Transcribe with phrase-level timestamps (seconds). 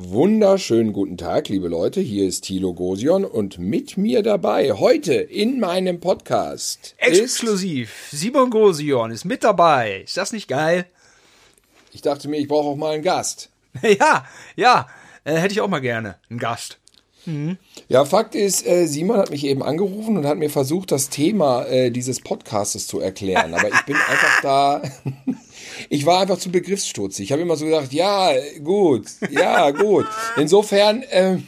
[0.00, 2.00] Wunderschönen guten Tag, liebe Leute.
[2.00, 6.94] Hier ist Thilo Gosion und mit mir dabei heute in meinem Podcast.
[6.98, 8.06] Exklusiv.
[8.12, 10.02] Simon Gosion ist mit dabei.
[10.04, 10.86] Ist das nicht geil?
[11.92, 13.50] Ich dachte mir, ich brauche auch mal einen Gast.
[13.82, 14.24] ja,
[14.54, 14.86] ja.
[15.24, 16.14] Äh, hätte ich auch mal gerne.
[16.30, 16.78] Einen Gast.
[17.26, 17.58] Mhm.
[17.88, 21.64] Ja, Fakt ist, äh, Simon hat mich eben angerufen und hat mir versucht, das Thema
[21.64, 23.52] äh, dieses Podcastes zu erklären.
[23.52, 24.82] Aber ich bin einfach da.
[25.88, 27.24] ich war einfach zu begriffsstutzig.
[27.24, 28.32] Ich habe immer so gesagt, ja,
[28.62, 30.06] gut, ja, gut.
[30.36, 31.38] Insofern, äh,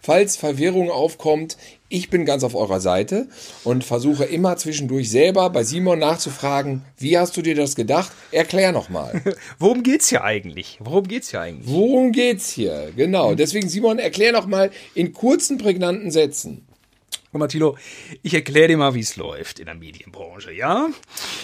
[0.00, 1.56] falls Verwirrung aufkommt,
[1.90, 3.28] ich bin ganz auf eurer Seite
[3.64, 8.12] und versuche immer zwischendurch selber bei Simon nachzufragen, wie hast du dir das gedacht?
[8.30, 9.22] Erklär nochmal.
[9.58, 10.78] Worum geht's hier eigentlich?
[10.80, 11.66] Worum geht's hier eigentlich?
[11.66, 12.92] Worum geht's hier?
[12.94, 13.34] Genau.
[13.34, 16.67] Deswegen, Simon, erklär nochmal in kurzen, prägnanten Sätzen.
[17.30, 17.76] Guck mal, Thilo,
[18.22, 20.88] ich erkläre dir mal, wie es läuft in der Medienbranche, ja?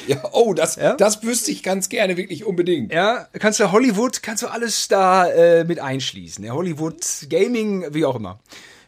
[0.06, 0.94] Ja, oh, das, ja?
[0.96, 2.90] das wüsste ich ganz gerne, wirklich unbedingt.
[2.90, 6.42] Ja, kannst du Hollywood, kannst du alles da äh, mit einschließen.
[6.42, 8.40] Ja, Hollywood, Gaming, wie auch immer.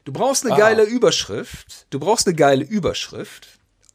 [0.07, 0.59] Du brauchst eine ah.
[0.59, 3.49] geile Überschrift, du brauchst eine geile Überschrift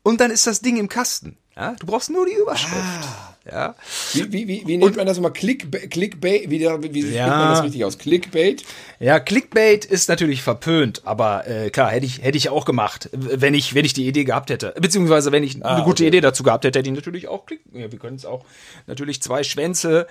[0.04, 1.38] und dann ist das Ding im Kasten.
[1.56, 2.76] Ja, du brauchst nur die Überschrift.
[2.76, 3.31] Ah.
[3.50, 3.76] Ja.
[4.14, 5.32] Wie, wie, wie, wie nennt man das immer?
[5.32, 5.90] Clickbait?
[5.90, 6.50] Clickbait?
[6.52, 6.62] Wie,
[6.94, 7.28] wie, ja.
[7.28, 7.98] man das richtig aus?
[7.98, 8.64] Clickbait?
[9.00, 13.56] Ja, Clickbait ist natürlich verpönt, aber äh, klar, hätte ich, hätte ich auch gemacht, wenn
[13.56, 14.76] ich, wenn ich die Idee gehabt hätte.
[14.80, 16.10] Beziehungsweise, wenn ich ah, eine gute okay.
[16.10, 17.62] Idee dazu gehabt hätte, hätte ich natürlich auch Klick.
[17.74, 18.46] Ja, wir können es auch
[18.86, 20.06] natürlich zwei Schwänze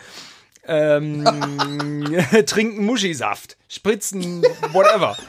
[0.71, 1.25] ähm,
[2.47, 5.17] trinken Muschisaft, spritzen, whatever.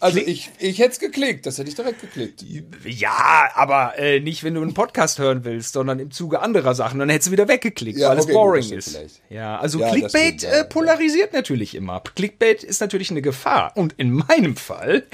[0.00, 2.42] Also ich, ich hätte es geklickt, das hätte ich direkt geklickt.
[2.84, 7.00] Ja, aber äh, nicht, wenn du einen Podcast hören willst, sondern im Zuge anderer Sachen.
[7.00, 8.90] Dann hättest du wieder weggeklickt, ja, weil okay, es boring ist.
[8.90, 9.22] Vielleicht.
[9.28, 12.00] Ja, also ja, Clickbait stimmt, ja, äh, polarisiert natürlich immer.
[12.14, 13.72] Clickbait ist natürlich eine Gefahr.
[13.74, 15.04] Und in meinem Fall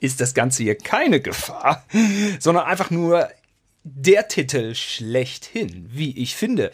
[0.00, 1.84] ist das Ganze hier keine Gefahr,
[2.38, 3.28] sondern einfach nur
[3.84, 6.70] der Titel schlechthin, wie ich finde.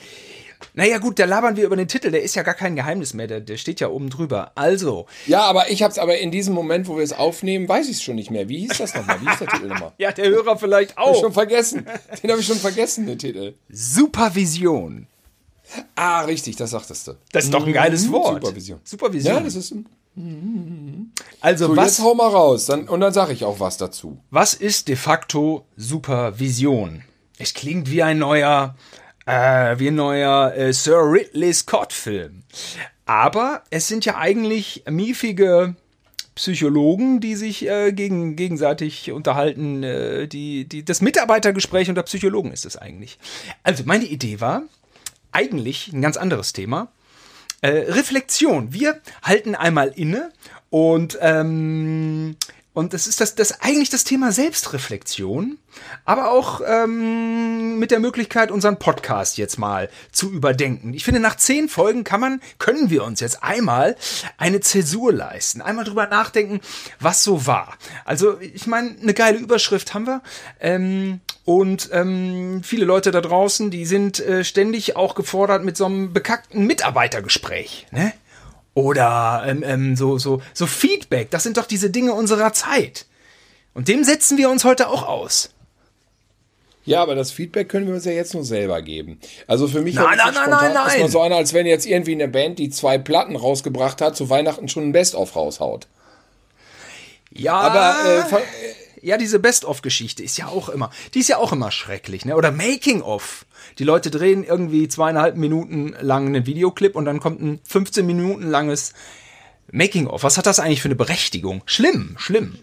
[0.75, 3.27] Naja, gut, da labern wir über den Titel, der ist ja gar kein Geheimnis mehr,
[3.27, 4.53] der, der steht ja oben drüber.
[4.55, 5.07] Also.
[5.27, 8.03] Ja, aber ich hab's aber in diesem Moment, wo wir es aufnehmen, weiß ich es
[8.03, 8.49] schon nicht mehr.
[8.49, 9.21] Wie hieß das nochmal?
[9.21, 9.93] Wie hieß der Titel nochmal?
[9.99, 11.09] ja, der Hörer vielleicht auch.
[11.09, 11.87] Hab ich schon vergessen.
[12.23, 13.55] Den habe ich schon vergessen, den Titel.
[13.69, 15.07] Supervision.
[15.95, 17.13] Ah, richtig, das sagtest du.
[17.33, 18.43] Das ist doch ein geiles mhm, Wort.
[18.43, 18.81] Supervision.
[18.85, 19.35] Supervision.
[19.35, 19.75] Ja, das ist.
[21.41, 21.99] Also so, was?
[21.99, 24.19] Jetzt hau mal raus, dann, und dann sage ich auch was dazu.
[24.31, 27.05] Was ist de facto Supervision?
[27.39, 28.75] Es klingt wie ein neuer
[29.29, 32.45] äh, wie ein neuer äh, Sir Ridley Scott-Film.
[33.05, 35.75] Aber es sind ja eigentlich miefige
[36.35, 39.83] Psychologen, die sich äh, gegen, gegenseitig unterhalten.
[39.83, 43.19] Äh, die, die, das Mitarbeitergespräch unter Psychologen ist es eigentlich.
[43.63, 44.63] Also meine Idee war
[45.31, 46.89] eigentlich ein ganz anderes Thema.
[47.61, 48.73] Äh, Reflexion.
[48.73, 50.33] Wir halten einmal inne
[50.71, 52.37] und ähm,
[52.79, 55.59] und das ist das, das eigentlich das Thema Selbstreflexion,
[56.05, 60.95] aber auch ähm, mit der Möglichkeit, unseren Podcast jetzt mal zu überdenken.
[60.95, 63.97] Ich finde, nach zehn Folgen kann man, können wir uns jetzt einmal
[64.37, 66.61] eine Zäsur leisten, einmal drüber nachdenken,
[67.01, 67.77] was so war.
[68.05, 70.23] Also, ich meine, eine geile Überschrift haben wir.
[70.61, 75.87] Ähm, und ähm, viele Leute da draußen, die sind äh, ständig auch gefordert mit so
[75.87, 77.89] einem bekackten Mitarbeitergespräch.
[77.91, 78.13] Ne?
[78.79, 83.07] Oder ähm, ähm, so, so, so Feedback, das sind doch diese Dinge unserer Zeit.
[83.75, 85.51] Und dem setzen wir uns heute auch aus.
[86.85, 89.19] Ja, aber das Feedback können wir uns ja jetzt nur selber geben.
[89.49, 91.01] Also für mich nein, nein, nein, nein, nein.
[91.01, 94.31] ist so einer, als wenn jetzt irgendwie eine Band, die zwei Platten rausgebracht hat, zu
[94.31, 95.89] Weihnachten schon ein Best-of raushaut.
[97.33, 97.97] Ja, aber
[98.31, 98.39] äh,
[99.03, 102.37] ja, diese Best-of-Geschichte ist ja auch immer, die ist ja auch immer schrecklich, ne?
[102.37, 103.47] Oder Making-of.
[103.79, 108.45] Die Leute drehen irgendwie zweieinhalb Minuten lang einen Videoclip und dann kommt ein 15 Minuten
[108.45, 108.93] langes
[109.71, 110.23] Making-of.
[110.23, 111.63] Was hat das eigentlich für eine Berechtigung?
[111.67, 112.59] Schlimm, schlimm.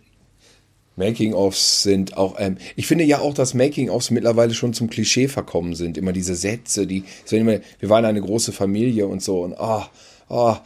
[0.96, 5.76] Making-ofs sind auch, ähm, ich finde ja auch, dass Making-ofs mittlerweile schon zum Klischee verkommen
[5.76, 5.98] sind.
[5.98, 10.62] Immer diese Sätze, die, wir waren eine große Familie und so und ah, oh, wir,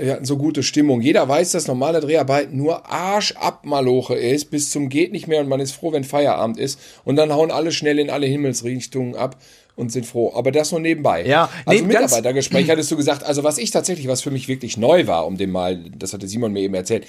[0.00, 1.00] wir, hatten so gute Stimmung.
[1.00, 5.60] Jeder weiß, dass normale Dreharbeit nur Arschabmaloche ist, bis zum geht nicht mehr und man
[5.60, 6.80] ist froh, wenn Feierabend ist.
[7.04, 9.36] Und dann hauen alle schnell in alle Himmelsrichtungen ab
[9.76, 10.32] und sind froh.
[10.34, 11.24] Aber das nur nebenbei.
[11.26, 15.06] Ja, also Mitarbeitergespräch hattest du gesagt, also was ich tatsächlich, was für mich wirklich neu
[15.06, 17.06] war, um dem mal, das hatte Simon mir eben erzählt,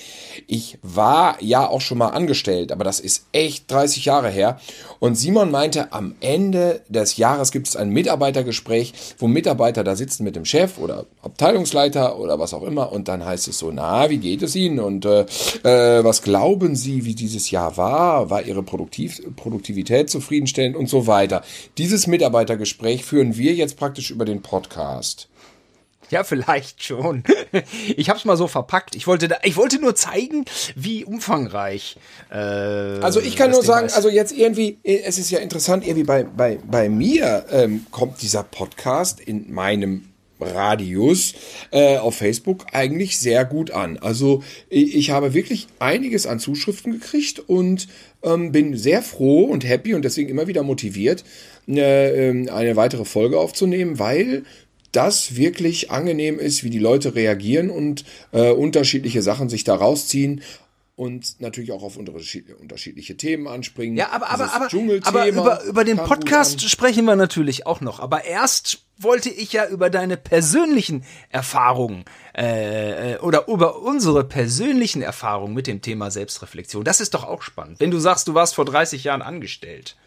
[0.47, 4.59] ich war ja auch schon mal angestellt, aber das ist echt 30 Jahre her.
[5.00, 10.24] Und Simon meinte, am Ende des Jahres gibt es ein Mitarbeitergespräch, wo Mitarbeiter da sitzen
[10.24, 14.09] mit dem Chef oder Abteilungsleiter oder was auch immer und dann heißt es so, na,
[14.09, 15.21] wie geht es Ihnen und äh,
[15.63, 18.30] äh, was glauben Sie, wie dieses Jahr war?
[18.30, 21.44] War Ihre Produktiv Produktivität zufriedenstellend und so weiter.
[21.77, 25.30] Dieses Mitarbeiter Gespräch führen wir jetzt praktisch über den Podcast.
[26.09, 27.24] Ja, vielleicht schon.
[27.95, 28.95] Ich habe es mal so verpackt.
[28.95, 30.45] Ich wollte, da, ich wollte nur zeigen,
[30.75, 31.98] wie umfangreich.
[32.30, 33.95] Äh, also ich kann nur Thema sagen, ist.
[33.95, 38.44] also jetzt irgendwie, es ist ja interessant, irgendwie bei bei bei mir ähm, kommt dieser
[38.44, 40.09] Podcast in meinem
[40.39, 41.33] Radius
[41.71, 43.98] äh, auf Facebook eigentlich sehr gut an.
[43.98, 47.88] Also ich, ich habe wirklich einiges an Zuschriften gekriegt und
[48.24, 51.24] ähm, bin sehr froh und happy und deswegen immer wieder motiviert,
[51.68, 54.44] äh, ähm, eine weitere Folge aufzunehmen, weil
[54.92, 60.42] das wirklich angenehm ist, wie die Leute reagieren und äh, unterschiedliche Sachen sich da rausziehen
[60.98, 63.96] und natürlich auch auf unterschiedliche Themen anspringen.
[63.96, 64.68] Ja, aber, aber, aber,
[65.04, 68.00] aber über, über den Podcast sprechen wir natürlich auch noch.
[68.00, 72.04] Aber erst wollte ich ja über deine persönlichen Erfahrungen
[72.36, 76.84] äh, äh, oder über unsere persönlichen Erfahrungen mit dem Thema Selbstreflexion.
[76.84, 77.80] Das ist doch auch spannend.
[77.80, 79.98] Wenn du sagst, du warst vor 30 Jahren angestellt.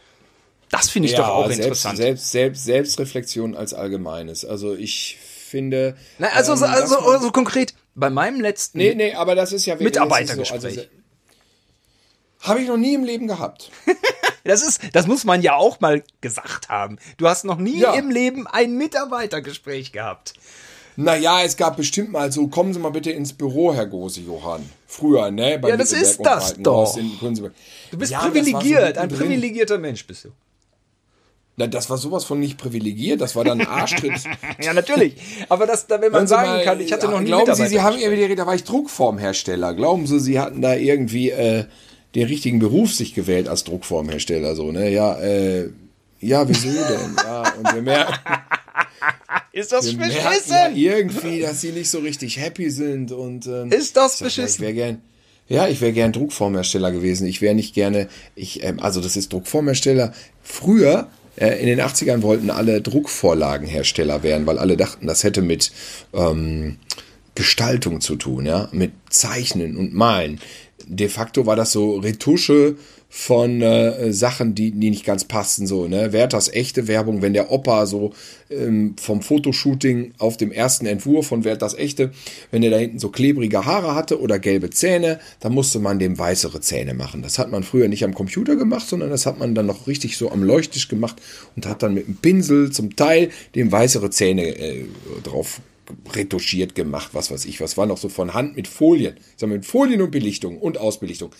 [0.70, 1.96] Das finde ich ja, doch auch selbst, interessant.
[1.96, 4.44] Selbst, selbst, Selbstreflexion als Allgemeines.
[4.44, 5.96] Also ich finde.
[6.18, 9.66] Na, also, ähm, also, also, also konkret, bei meinem letzten nee, nee, aber das ist
[9.66, 10.60] ja Mitarbeitergespräch.
[10.60, 10.82] So, also,
[12.40, 13.70] habe ich noch nie im Leben gehabt.
[14.44, 16.98] das ist, das muss man ja auch mal gesagt haben.
[17.18, 17.92] Du hast noch nie ja.
[17.94, 20.34] im Leben ein Mitarbeitergespräch gehabt.
[20.96, 24.68] Naja, es gab bestimmt mal so, kommen Sie mal bitte ins Büro, Herr Gose Johann.
[24.86, 25.60] Früher, ne?
[25.62, 26.94] ja, das ist das doch.
[26.94, 30.30] du bist ja, privilegiert, so ein privilegierter Mensch bist du.
[31.60, 34.14] Na, das war sowas von nicht privilegiert, das war dann ein Arschtritt.
[34.62, 35.16] ja, natürlich.
[35.50, 37.82] Aber das, da, wenn man sagen mal, kann, ich hatte noch nie Glauben Sie, Sie
[37.82, 39.74] haben irgendwie, da war ich Druckformhersteller.
[39.74, 41.66] Glauben Sie, Sie hatten da irgendwie äh,
[42.14, 44.90] den richtigen Beruf sich gewählt als Druckformhersteller, so, ne?
[44.90, 45.68] Ja, äh,
[46.20, 47.16] ja, wieso denn?
[47.22, 48.14] Ja, und wir merken.
[49.52, 50.56] Ist das beschissen?
[50.56, 54.54] Ja, irgendwie, dass sie nicht so richtig happy sind und ähm, ist das beschissen?
[54.54, 55.02] Ich wäre gern,
[55.48, 57.26] ja, ich wäre gern Druckformhersteller gewesen.
[57.26, 60.14] Ich wäre nicht gerne, ich, ähm, also das ist Druckformhersteller.
[60.42, 65.72] Früher äh, in den 80ern wollten alle Druckvorlagenhersteller werden, weil alle dachten, das hätte mit
[66.12, 66.76] ähm,
[67.34, 70.40] Gestaltung zu tun, ja, mit Zeichnen und Malen.
[70.86, 72.76] De facto war das so Retusche
[73.12, 75.66] von äh, Sachen, die, die nicht ganz passten.
[75.66, 76.12] So, ne?
[76.12, 78.12] Werthers echte Werbung, wenn der Opa so
[78.50, 82.12] ähm, vom Fotoshooting auf dem ersten Entwurf von Werthers echte,
[82.52, 86.18] wenn er da hinten so klebrige Haare hatte oder gelbe Zähne, dann musste man dem
[86.20, 87.22] weißere Zähne machen.
[87.22, 90.16] Das hat man früher nicht am Computer gemacht, sondern das hat man dann noch richtig
[90.16, 91.16] so am Leuchttisch gemacht
[91.56, 94.84] und hat dann mit einem Pinsel zum Teil dem weißere Zähne äh,
[95.24, 95.60] drauf
[96.14, 99.66] retuschiert gemacht, was weiß ich, was war noch so von Hand mit Folien, mal mit
[99.66, 101.32] Folien und Belichtung und Ausbelichtung.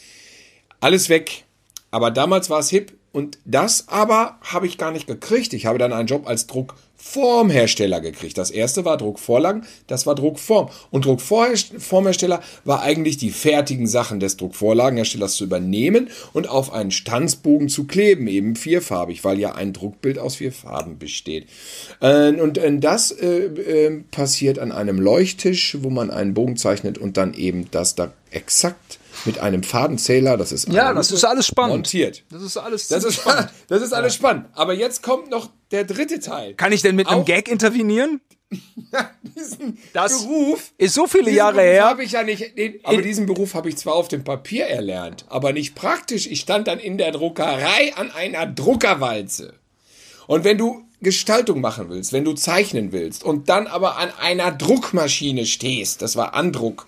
[0.81, 1.45] Alles weg,
[1.91, 5.53] aber damals war es hip und das aber habe ich gar nicht gekriegt.
[5.53, 8.39] Ich habe dann einen Job als Druckformhersteller gekriegt.
[8.39, 10.69] Das erste war Druckvorlagen, das war Druckform.
[10.93, 17.69] Und Druckformhersteller war eigentlich die fertigen Sachen des Druckvorlagenherstellers zu übernehmen und auf einen Stanzbogen
[17.69, 21.49] zu kleben, eben vierfarbig, weil ja ein Druckbild aus vier Farben besteht.
[22.01, 27.35] Und das äh, äh, passiert an einem Leuchttisch, wo man einen Bogen zeichnet und dann
[27.35, 31.77] eben das da exakt mit einem Fadenzähler, das ist ja, das ist alles spannend.
[31.77, 32.25] Montiert.
[32.31, 33.51] Das ist alles das ist spannend.
[33.69, 34.47] Das ist alles spannend.
[34.55, 36.55] Aber jetzt kommt noch der dritte Teil.
[36.55, 38.21] Kann ich denn mit Auch einem Gag intervenieren?
[39.23, 41.85] diesen das Beruf ist so viele Jahre Beruf her.
[41.85, 42.59] Habe ich ja nicht.
[42.59, 46.27] Den, aber diesen Beruf habe ich zwar auf dem Papier erlernt, aber nicht praktisch.
[46.27, 49.55] Ich stand dann in der Druckerei an einer Druckerwalze.
[50.27, 54.51] Und wenn du Gestaltung machen willst, wenn du zeichnen willst und dann aber an einer
[54.51, 56.87] Druckmaschine stehst, das war Andruck,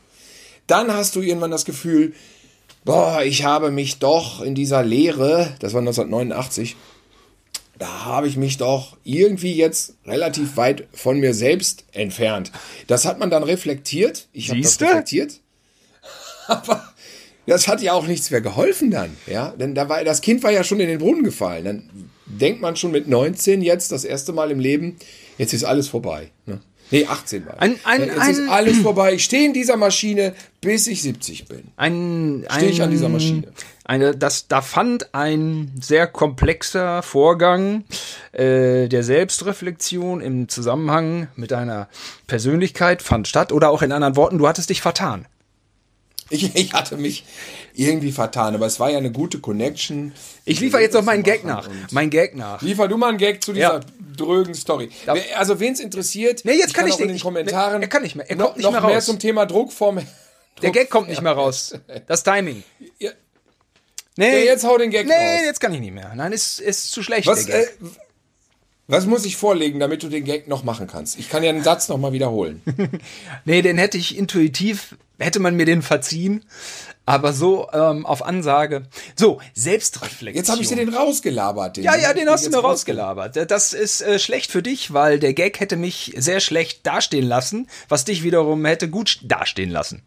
[0.73, 2.15] dann hast du irgendwann das Gefühl,
[2.85, 6.77] boah, ich habe mich doch in dieser Lehre, das war 1989,
[7.79, 12.53] da habe ich mich doch irgendwie jetzt relativ weit von mir selbst entfernt.
[12.87, 14.29] Das hat man dann reflektiert.
[14.33, 15.41] Ich habe das reflektiert.
[16.47, 16.93] Aber
[17.47, 20.53] das hat ja auch nichts mehr geholfen dann, ja, denn da war das Kind war
[20.53, 21.65] ja schon in den Brunnen gefallen.
[21.65, 24.97] Dann denkt man schon mit 19 jetzt das erste Mal im Leben,
[25.37, 26.31] jetzt ist alles vorbei.
[26.47, 26.61] Ne?
[26.93, 27.61] Nee, 18 war.
[27.61, 29.15] Ein, ein, Jetzt ein, ist alles vorbei.
[29.15, 31.65] Ich stehe in dieser Maschine, bis ich 70 bin.
[31.77, 33.49] Ein, stehe ich an dieser Maschine.
[33.85, 37.85] Eine, das, da fand ein sehr komplexer Vorgang
[38.33, 41.89] äh, der Selbstreflexion im Zusammenhang mit deiner
[42.27, 43.53] Persönlichkeit fand statt.
[43.53, 45.27] Oder auch in anderen Worten, du hattest dich vertan.
[46.33, 47.25] Ich, ich hatte mich
[47.75, 50.13] irgendwie vertan, aber es war ja eine gute Connection.
[50.47, 51.69] Ich liefere jetzt noch meinen Gag nach.
[51.91, 52.63] Mein Gag nach.
[52.63, 53.81] Liefer du mal einen Gag zu dieser ja.
[54.17, 54.91] drögen Story.
[55.37, 57.81] Also wen es interessiert, nee, jetzt kann ich, ich den, in den Kommentaren.
[57.81, 58.29] Nee, er kann nicht mehr.
[58.31, 59.97] Er kommt nicht noch mehr, mehr zum Thema Druckform.
[59.97, 60.07] Druck
[60.63, 61.75] der Gag kommt nicht mehr raus.
[62.07, 62.63] Das Timing.
[62.99, 63.11] Ja.
[64.17, 65.21] Nee, ja, jetzt hau den Gag nee, raus.
[65.21, 66.13] Nee, jetzt kann ich nicht mehr.
[66.15, 67.27] Nein, ist, ist zu schlecht.
[67.27, 67.67] Was, äh,
[68.87, 71.19] was muss ich vorlegen, damit du den Gag noch machen kannst?
[71.19, 72.63] Ich kann ja einen Satz noch mal wiederholen.
[73.45, 76.45] nee, den hätte ich intuitiv, hätte man mir den verziehen.
[77.05, 78.85] Aber so ähm, auf Ansage.
[79.17, 80.37] So, Selbstreflexion.
[80.37, 81.77] Jetzt habe ich dir den rausgelabert.
[81.77, 83.51] Den ja, ja, den hast du mir rausgelabert.
[83.51, 87.69] Das ist äh, schlecht für dich, weil der Gag hätte mich sehr schlecht dastehen lassen,
[87.89, 90.03] was dich wiederum hätte gut dastehen lassen.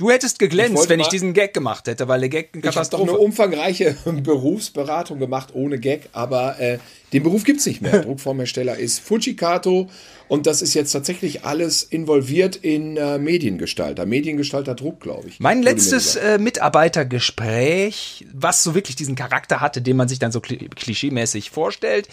[0.00, 3.02] Du hättest geglänzt, ich wenn ich diesen Gag gemacht hätte, weil der Gag eine Katastrophe.
[3.02, 6.78] Ich habe doch eine umfangreiche Berufsberatung gemacht ohne Gag, aber äh,
[7.12, 8.00] den Beruf gibt's nicht mehr.
[8.04, 9.90] Druckformhersteller ist Fujikato
[10.30, 14.06] Und das ist jetzt tatsächlich alles involviert in äh, Mediengestalter.
[14.06, 15.40] Mediengestalter Druck, glaube ich.
[15.40, 20.40] Mein letztes äh, Mitarbeitergespräch, was so wirklich diesen Charakter hatte, den man sich dann so
[20.40, 22.06] klischeemäßig vorstellt,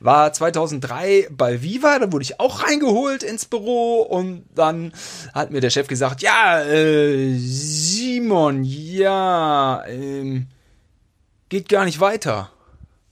[0.00, 1.98] war 2003 bei Viva.
[1.98, 4.94] Da wurde ich auch reingeholt ins Büro und dann
[5.34, 10.46] hat mir der Chef gesagt, ja, äh, Simon, ja, ähm,
[11.50, 12.50] geht gar nicht weiter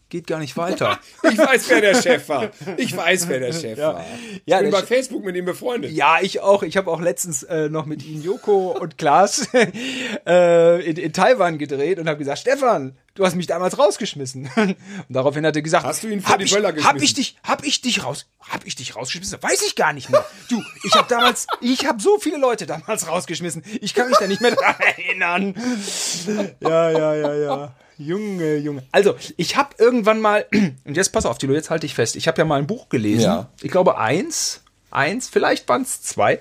[0.08, 0.98] geht gar nicht weiter.
[1.22, 2.50] ich weiß, wer der Chef war.
[2.76, 3.94] Ich weiß, wer der Chef ja.
[3.94, 4.04] war.
[4.32, 5.92] Ich ja, bin bei Facebook mit ihm befreundet.
[5.92, 6.62] Ja, ich auch.
[6.62, 9.48] Ich habe auch letztens äh, noch mit ihm Joko und Klaas
[10.26, 14.50] äh, in, in Taiwan gedreht und habe gesagt, Stefan, du hast mich damals rausgeschmissen.
[14.56, 14.76] Und
[15.08, 16.96] daraufhin hat er gesagt, hast du ihn vor die Böller geschmissen?
[16.96, 19.42] Hab ich dich, hab ich dich raus, hab ich dich rausgeschmissen?
[19.42, 20.24] Weiß ich gar nicht mehr.
[20.48, 23.64] Du, ich habe damals, ich habe so viele Leute damals rausgeschmissen.
[23.80, 25.54] Ich kann mich da nicht mehr dran erinnern.
[26.60, 27.74] Ja, ja, ja, ja.
[27.98, 28.82] Junge, Junge.
[28.92, 30.46] Also, ich habe irgendwann mal,
[30.84, 32.16] und jetzt pass auf, Tilo, jetzt halte ich fest.
[32.16, 33.22] Ich habe ja mal ein Buch gelesen.
[33.22, 33.48] Ja.
[33.62, 36.40] Ich glaube eins, eins, vielleicht waren es zwei.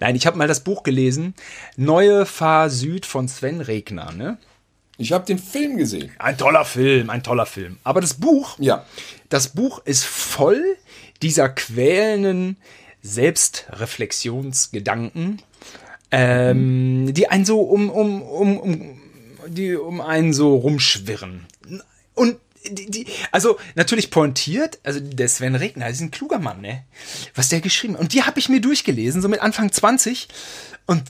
[0.00, 1.34] Nein, ich habe mal das Buch gelesen.
[1.76, 4.38] Neue Fahr Süd von Sven Regner, ne?
[4.96, 6.10] Ich habe den Film gesehen.
[6.18, 7.78] Ein toller Film, ein toller Film.
[7.84, 8.84] Aber das Buch, ja.
[9.28, 10.76] das Buch ist voll
[11.22, 12.56] dieser quälenden
[13.02, 15.40] Selbstreflexionsgedanken,
[16.10, 18.97] ähm, die einen so um, um, um, um
[19.48, 21.46] die um einen so rumschwirren.
[22.14, 26.84] Und die, die, also natürlich pointiert, also der Sven Regner ist ein kluger Mann, ne?
[27.34, 28.00] Was der geschrieben hat.
[28.00, 30.28] Und die habe ich mir durchgelesen, so mit Anfang 20.
[30.86, 31.04] Und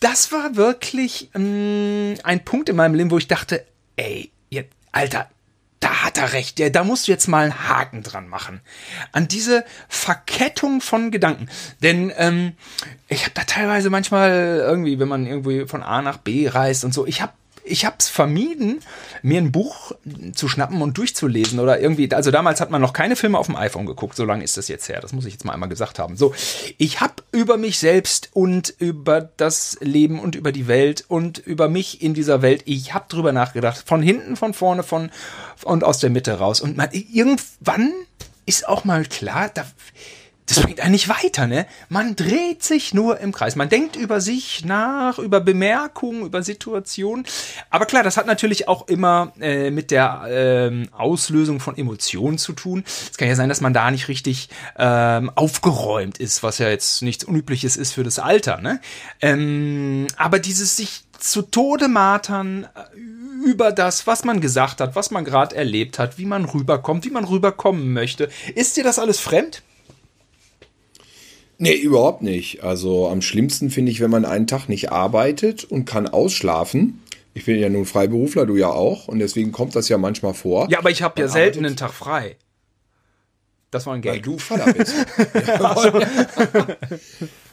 [0.00, 3.64] das war wirklich ähm, ein Punkt in meinem Leben, wo ich dachte,
[3.96, 5.28] ey, jetzt, Alter,
[5.80, 8.60] da hat er recht, ja, da musst du jetzt mal einen Haken dran machen.
[9.10, 11.48] An diese Verkettung von Gedanken.
[11.82, 12.52] Denn ähm,
[13.08, 16.94] ich habe da teilweise manchmal irgendwie, wenn man irgendwie von A nach B reist und
[16.94, 17.32] so, ich habe
[17.64, 18.80] ich habe es vermieden,
[19.22, 19.92] mir ein Buch
[20.34, 22.12] zu schnappen und durchzulesen oder irgendwie.
[22.12, 24.16] Also damals hat man noch keine Filme auf dem iPhone geguckt.
[24.16, 25.00] So lange ist das jetzt her.
[25.00, 26.16] Das muss ich jetzt mal einmal gesagt haben.
[26.16, 26.34] So,
[26.78, 31.68] ich habe über mich selbst und über das Leben und über die Welt und über
[31.68, 32.62] mich in dieser Welt.
[32.64, 33.84] Ich habe drüber nachgedacht.
[33.86, 35.10] Von hinten, von vorne, von
[35.62, 36.60] und aus der Mitte raus.
[36.60, 37.92] Und man irgendwann
[38.44, 39.64] ist auch mal klar, da
[40.46, 41.66] das bringt einen nicht weiter, ne?
[41.88, 43.54] Man dreht sich nur im Kreis.
[43.54, 47.24] Man denkt über sich nach, über Bemerkungen, über Situationen.
[47.70, 52.54] Aber klar, das hat natürlich auch immer äh, mit der ähm, Auslösung von Emotionen zu
[52.54, 52.82] tun.
[52.86, 57.02] Es kann ja sein, dass man da nicht richtig ähm, aufgeräumt ist, was ja jetzt
[57.02, 58.80] nichts Unübliches ist für das Alter, ne?
[59.20, 62.98] Ähm, aber dieses sich zu Tode martern äh,
[63.46, 67.10] über das, was man gesagt hat, was man gerade erlebt hat, wie man rüberkommt, wie
[67.10, 68.28] man rüberkommen möchte.
[68.56, 69.62] Ist dir das alles fremd?
[71.62, 72.64] Nee, überhaupt nicht.
[72.64, 77.00] Also am schlimmsten finde ich, wenn man einen Tag nicht arbeitet und kann ausschlafen.
[77.34, 79.06] Ich bin ja nun Freiberufler, du ja auch.
[79.06, 80.68] Und deswegen kommt das ja manchmal vor.
[80.72, 82.34] Ja, aber ich habe ja selten einen Tag frei.
[83.70, 84.14] Das war ein Gag.
[84.14, 84.92] Weil du Vater bist.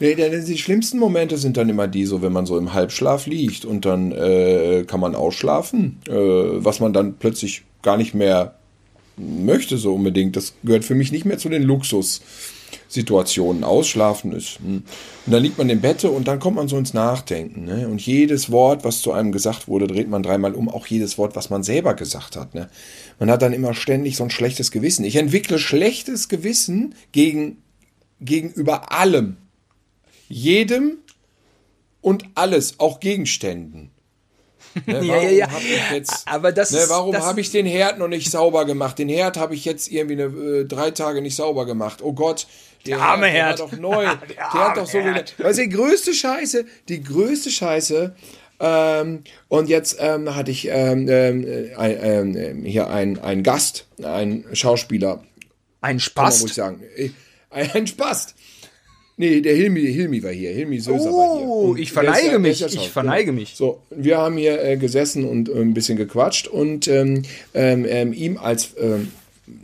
[0.00, 3.64] nee, die schlimmsten Momente sind dann immer die, so wenn man so im Halbschlaf liegt
[3.64, 8.56] und dann äh, kann man ausschlafen, äh, was man dann plötzlich gar nicht mehr
[9.16, 10.34] möchte so unbedingt.
[10.34, 12.22] Das gehört für mich nicht mehr zu den Luxus.
[12.90, 13.64] Situationen.
[13.64, 14.58] Ausschlafen ist.
[14.58, 14.82] Hm.
[15.26, 17.64] Und dann liegt man im Bett und dann kommt man so ins Nachdenken.
[17.64, 17.88] Ne?
[17.88, 20.68] Und jedes Wort, was zu einem gesagt wurde, dreht man dreimal um.
[20.68, 22.54] Auch jedes Wort, was man selber gesagt hat.
[22.54, 22.68] Ne?
[23.18, 25.04] Man hat dann immer ständig so ein schlechtes Gewissen.
[25.04, 27.62] Ich entwickle schlechtes Gewissen gegen,
[28.20, 29.36] gegenüber allem.
[30.28, 30.98] Jedem
[32.00, 33.90] und alles, auch Gegenständen.
[34.86, 35.48] Ne, ja, ja, ja.
[35.92, 38.98] Jetzt, Aber das ne, warum habe ich den Herd noch nicht sauber gemacht?
[38.98, 42.00] Den Herd habe ich jetzt irgendwie eine, äh, drei Tage nicht sauber gemacht.
[42.02, 42.46] Oh Gott,
[42.86, 43.58] der, der arme Herd.
[43.58, 44.04] Der war doch neu.
[44.04, 45.34] der, der hat doch so Herd.
[45.42, 48.14] Also die größte Scheiße, die größte Scheiße.
[48.60, 55.24] Ähm, und jetzt ähm, hatte ich ähm, äh, äh, hier einen Gast, einen Schauspieler.
[55.80, 55.96] Ein?
[55.96, 56.82] Muss ich sagen.
[57.48, 58.34] Ein, ein Spast.
[59.16, 60.50] Nee, der Hilmi, Hilmi war hier.
[60.50, 61.46] Hilmi Söser oh, war hier.
[61.46, 62.62] Oh, ich verneige mich.
[62.62, 63.54] Ich verneige mich.
[63.54, 68.14] So, wir haben hier äh, gesessen und äh, ein bisschen gequatscht und ähm, ähm, ähm,
[68.14, 69.12] ihm als ähm,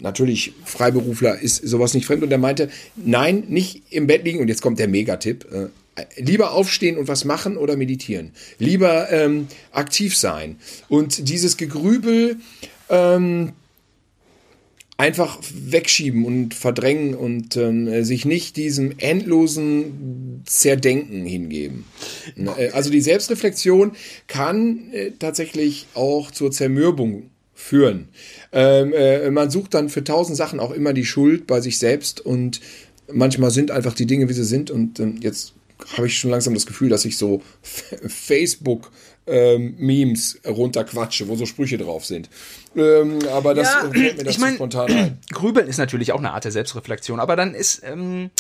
[0.01, 4.49] natürlich Freiberufler ist sowas nicht fremd und er meinte, nein, nicht im Bett liegen und
[4.49, 5.47] jetzt kommt der Megatipp.
[5.53, 5.69] Äh,
[6.17, 8.33] lieber aufstehen und was machen oder meditieren.
[8.59, 10.57] Lieber ähm, aktiv sein.
[10.89, 12.37] Und dieses Gegrübel,
[12.91, 13.53] ähm,
[14.99, 21.85] einfach wegschieben und verdrängen und ähm, sich nicht diesem endlosen Zerdenken hingeben.
[22.37, 23.93] Äh, also die Selbstreflexion
[24.27, 28.09] kann äh, tatsächlich auch zur Zermürbung führen.
[28.53, 32.21] Ähm, äh, man sucht dann für tausend Sachen auch immer die Schuld bei sich selbst
[32.21, 32.61] und
[33.13, 35.55] manchmal sind einfach die Dinge, wie sie sind und ähm, jetzt
[35.97, 37.43] habe ich schon langsam das Gefühl, dass ich so
[38.07, 38.93] Facebook
[39.27, 42.31] ähm, Memes runterquatsche, wo so Sprüche drauf sind.
[42.77, 45.19] Ähm, aber das ja, fällt mir das ich mein, spontan ein.
[45.33, 48.31] Grübeln ist natürlich auch eine Art der Selbstreflexion, aber dann ist ähm,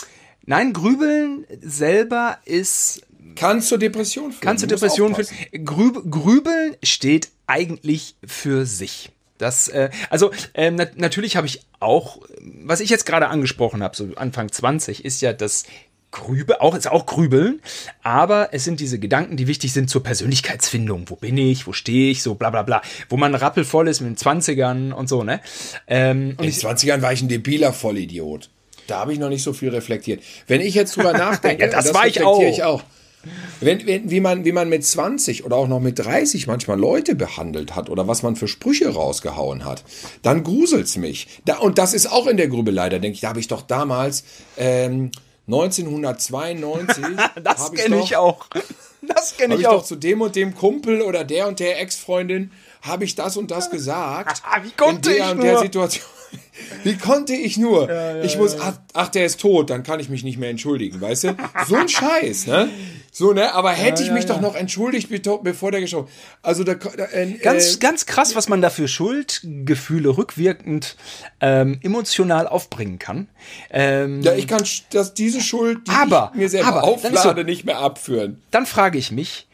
[0.47, 3.03] Nein, Grübeln selber ist
[3.35, 4.53] Kann zur Depression führen.
[4.53, 5.37] Musst Depressionen aufpassen.
[5.51, 5.65] führen?
[5.65, 9.11] Grüb, Grübeln steht eigentlich für sich.
[9.39, 13.97] Das, äh, also ähm, nat natürlich habe ich auch, was ich jetzt gerade angesprochen habe,
[13.97, 15.65] so Anfang 20, ist ja das
[16.11, 17.61] Grübel, auch ist auch Grübeln,
[18.03, 21.11] aber es sind diese Gedanken, die wichtig sind zur Persönlichkeitsfindung.
[21.11, 22.81] Wo bin ich, wo stehe ich, so bla bla bla.
[23.11, 25.41] Wo man rappelvoll ist mit den 20ern und so, ne?
[25.87, 28.49] Ähm, und In den ich, 20ern war ich ein debiler Vollidiot.
[28.87, 30.23] Da habe ich noch nicht so viel reflektiert.
[30.47, 32.41] Wenn ich jetzt drüber nachdenke, Ja, das und war ich auch.
[32.41, 32.83] ich auch.
[33.61, 37.15] Wenn, wenn, wie, man, wie man mit 20 oder auch noch mit 30 manchmal Leute
[37.15, 39.85] behandelt hat oder was man für Sprüche rausgehauen hat,
[40.23, 41.41] dann gruselt's mich.
[41.45, 42.89] Da, und das ist auch in der Grübelei.
[42.89, 44.25] Da denke ich, da habe ich doch damals
[44.57, 45.11] ähm,
[45.49, 47.05] 1992.
[47.43, 48.47] das kenne ich doch- auch.
[49.03, 49.85] Das kenne ich ich doch auch.
[49.85, 52.51] zu dem und dem Kumpel oder der und der Ex-Freundin
[52.83, 54.43] habe ich das und das gesagt.
[54.63, 55.63] Wie konnte in der ich und der nur?
[55.63, 56.05] Situation.
[56.85, 57.89] Wie konnte ich nur?
[58.23, 61.25] ich muss, ach, ach, der ist tot, dann kann ich mich nicht mehr entschuldigen, weißt
[61.25, 61.37] du?
[61.69, 62.69] So ein Scheiß, ne?
[63.13, 63.55] So, ne?
[63.55, 65.09] Aber hätte ich mich doch noch entschuldigt,
[65.43, 66.09] bevor der geschaut.
[66.43, 70.97] Also da, da äh, Ganz, äh, ganz krass, was man da für Schuldgefühle rückwirkend
[71.41, 73.29] ähm, emotional aufbringen kann.
[73.71, 77.41] Ähm, ja, ich kann sch- das, diese Schuld, die Aber- ich mir selber aber, auflade,
[77.41, 78.43] so- nicht mehr abführen.
[78.51, 79.47] dann frage ich mich,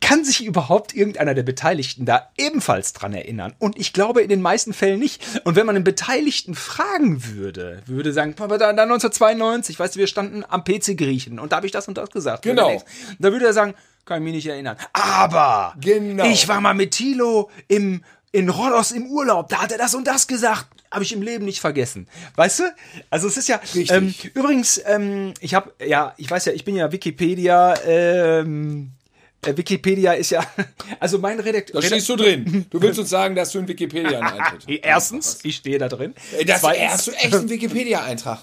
[0.00, 3.54] kann sich überhaupt irgendeiner der Beteiligten da ebenfalls dran erinnern?
[3.58, 5.22] Und ich glaube in den meisten Fällen nicht.
[5.44, 10.00] Und wenn man den Beteiligten fragen würde, würde sagen, Papa, da, da 1992, weißt du,
[10.00, 12.42] wir standen am PC Griechen und da habe ich das und das gesagt.
[12.42, 12.82] Genau.
[13.18, 13.74] Da würde er sagen,
[14.04, 14.76] kann ich mich nicht erinnern.
[14.92, 16.24] Aber Genau.
[16.24, 20.06] ich war mal mit Thilo im in Rhodos im Urlaub, da hat er das und
[20.06, 20.66] das gesagt.
[20.90, 22.08] Habe ich im Leben nicht vergessen.
[22.36, 22.62] Weißt du?
[23.10, 23.60] Also es ist ja.
[23.74, 28.97] Ähm, übrigens, ähm, ich habe, ja, ich weiß ja, ich bin ja Wikipedia, ähm, äh,
[29.44, 30.44] Wikipedia ist ja,
[31.00, 31.80] also mein Redakteur.
[31.80, 32.66] Da stehst du drin.
[32.70, 36.14] Du willst uns sagen, dass du in Wikipedia einen Eintritt Erstens, ich stehe da drin.
[36.46, 38.40] Das Zweitens- hast du echt einen Wikipedia-Eintrag.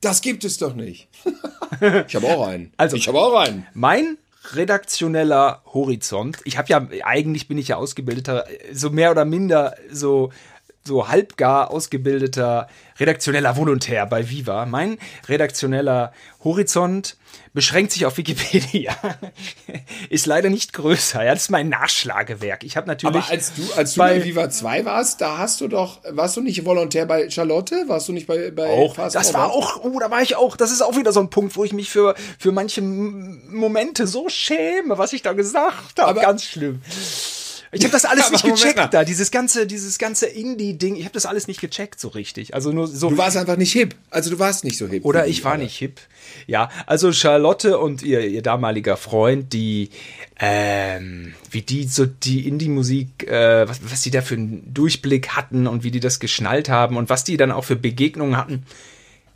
[0.00, 1.08] Das gibt es doch nicht.
[2.08, 2.72] Ich habe auch einen.
[2.76, 3.66] Also- ich habe auch einen.
[3.74, 4.16] Mein
[4.54, 6.38] redaktioneller Horizont.
[6.44, 10.32] Ich habe ja eigentlich bin ich ja ausgebildeter, so mehr oder minder so
[10.88, 12.66] so halbgar ausgebildeter
[12.98, 14.66] redaktioneller Volontär bei Viva.
[14.66, 14.98] Mein
[15.28, 17.16] redaktioneller Horizont
[17.54, 18.96] beschränkt sich auf Wikipedia.
[20.10, 21.24] Ist leider nicht größer.
[21.24, 22.64] Ja, das ist mein Nachschlagewerk.
[22.64, 25.60] Ich habe natürlich Aber als du, als du bei- bei Viva 2 warst, da hast
[25.60, 27.84] du doch, warst du nicht Volontär bei Charlotte?
[27.86, 28.94] Warst du nicht bei, bei auch.
[28.96, 30.56] Fast Das war auch, oh, da war ich auch.
[30.56, 34.28] Das ist auch wieder so ein Punkt, wo ich mich für, für manche Momente so
[34.28, 36.20] schäme, was ich da gesagt habe.
[36.20, 36.80] Ganz schlimm.
[37.72, 40.96] Ich habe das alles nicht gecheckt da, dieses ganze, dieses ganze Indie-Ding.
[40.96, 42.54] Ich habe das alles nicht gecheckt so richtig.
[42.54, 43.10] Also nur so.
[43.10, 43.94] Du warst einfach nicht hip.
[44.10, 45.04] Also du warst nicht so hip.
[45.04, 45.64] Oder ich war alle.
[45.64, 46.00] nicht hip.
[46.46, 49.90] Ja, also Charlotte und ihr, ihr damaliger Freund, die,
[50.38, 55.66] ähm, wie die so die Indie-Musik, äh, was, was die da für einen Durchblick hatten
[55.66, 58.64] und wie die das geschnallt haben und was die dann auch für Begegnungen hatten.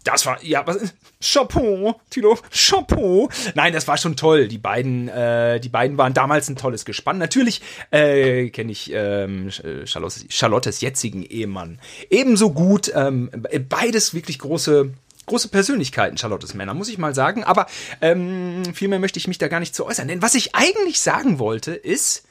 [0.05, 3.29] Das war, ja, was, Chapeau, Tilo, Chapeau.
[3.55, 4.49] Nein, das war schon toll.
[4.49, 7.19] Die beiden, äh, die beiden waren damals ein tolles Gespann.
[7.19, 9.51] Natürlich äh, kenne ich ähm,
[9.85, 11.79] Charlottes, Charlottes jetzigen Ehemann
[12.11, 12.93] ebenso gut.
[12.95, 13.31] Ähm,
[13.69, 14.91] beides wirklich große,
[15.27, 17.45] große Persönlichkeiten, Charlottes Männer, muss ich mal sagen.
[17.45, 17.67] Aber
[18.01, 20.09] ähm, viel mehr möchte ich mich da gar nicht zu äußern.
[20.09, 22.25] Denn was ich eigentlich sagen wollte, ist,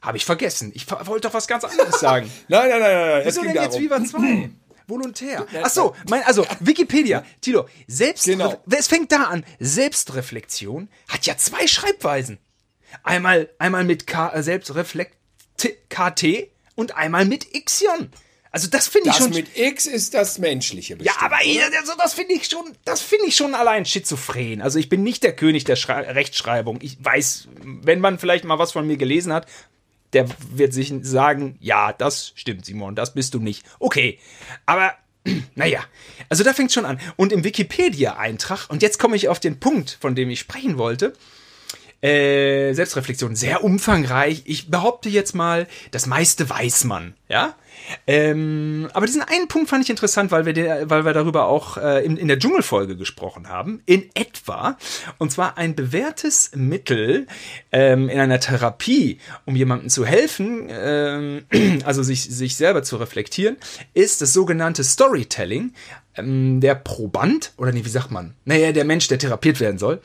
[0.00, 0.70] habe ich vergessen.
[0.74, 2.30] Ich wollte doch was ganz anderes sagen.
[2.48, 3.08] Nein, nein, nein, nein.
[3.08, 3.22] nein.
[3.26, 3.78] Es Wieso denn jetzt.
[3.78, 4.50] Viva 2?
[4.88, 5.46] Volontär.
[5.62, 8.60] Ach so, mein, also Wikipedia, Tilo, selbst Genau.
[8.70, 9.44] es fängt da an.
[9.60, 12.38] Selbstreflexion hat ja zwei Schreibweisen.
[13.02, 15.14] Einmal einmal mit K äh, Selbstreflekt
[15.90, 18.10] KT und einmal mit Ixion.
[18.50, 20.94] Also das finde ich Das schon mit X ist das Menschliche.
[20.94, 21.44] ja, bestimmt, aber oder?
[21.44, 24.62] ich- also das finde ich schon, das finde ich schon allein schizophren.
[24.62, 26.78] Also ich bin nicht der König der Schrei Rechtschreibung.
[26.80, 29.46] Ich weiß, wenn man vielleicht mal was von mir gelesen hat,
[30.12, 33.64] der wird sich sagen, ja, das stimmt, Simon, das bist du nicht.
[33.78, 34.18] Okay,
[34.66, 34.94] aber
[35.54, 35.80] naja,
[36.28, 37.00] also da fängt schon an.
[37.16, 41.12] Und im Wikipedia-Eintrag, und jetzt komme ich auf den Punkt, von dem ich sprechen wollte,
[42.00, 44.42] äh, Selbstreflexion sehr umfangreich.
[44.44, 47.54] Ich behaupte jetzt mal, das meiste weiß man, ja.
[48.06, 51.76] Ähm, aber diesen einen Punkt fand ich interessant, weil wir, der, weil wir darüber auch
[51.76, 53.82] äh, in, in der Dschungelfolge gesprochen haben.
[53.86, 54.76] In etwa.
[55.18, 57.26] Und zwar ein bewährtes Mittel
[57.72, 61.44] ähm, in einer Therapie, um jemandem zu helfen, ähm,
[61.84, 63.56] also sich, sich selber zu reflektieren,
[63.94, 65.72] ist das sogenannte Storytelling.
[66.16, 68.34] Ähm, der Proband, oder nee, wie sagt man?
[68.44, 70.00] Naja, der Mensch, der therapiert werden soll,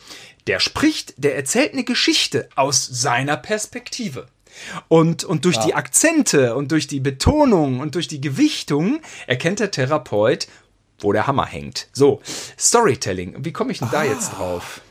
[0.47, 4.27] der spricht, der erzählt eine Geschichte aus seiner Perspektive.
[4.87, 9.71] Und, und durch die Akzente und durch die Betonung und durch die Gewichtung erkennt der
[9.71, 10.47] Therapeut,
[10.99, 11.87] wo der Hammer hängt.
[11.91, 12.21] So,
[12.59, 13.43] Storytelling.
[13.43, 14.81] Wie komme ich denn da jetzt drauf?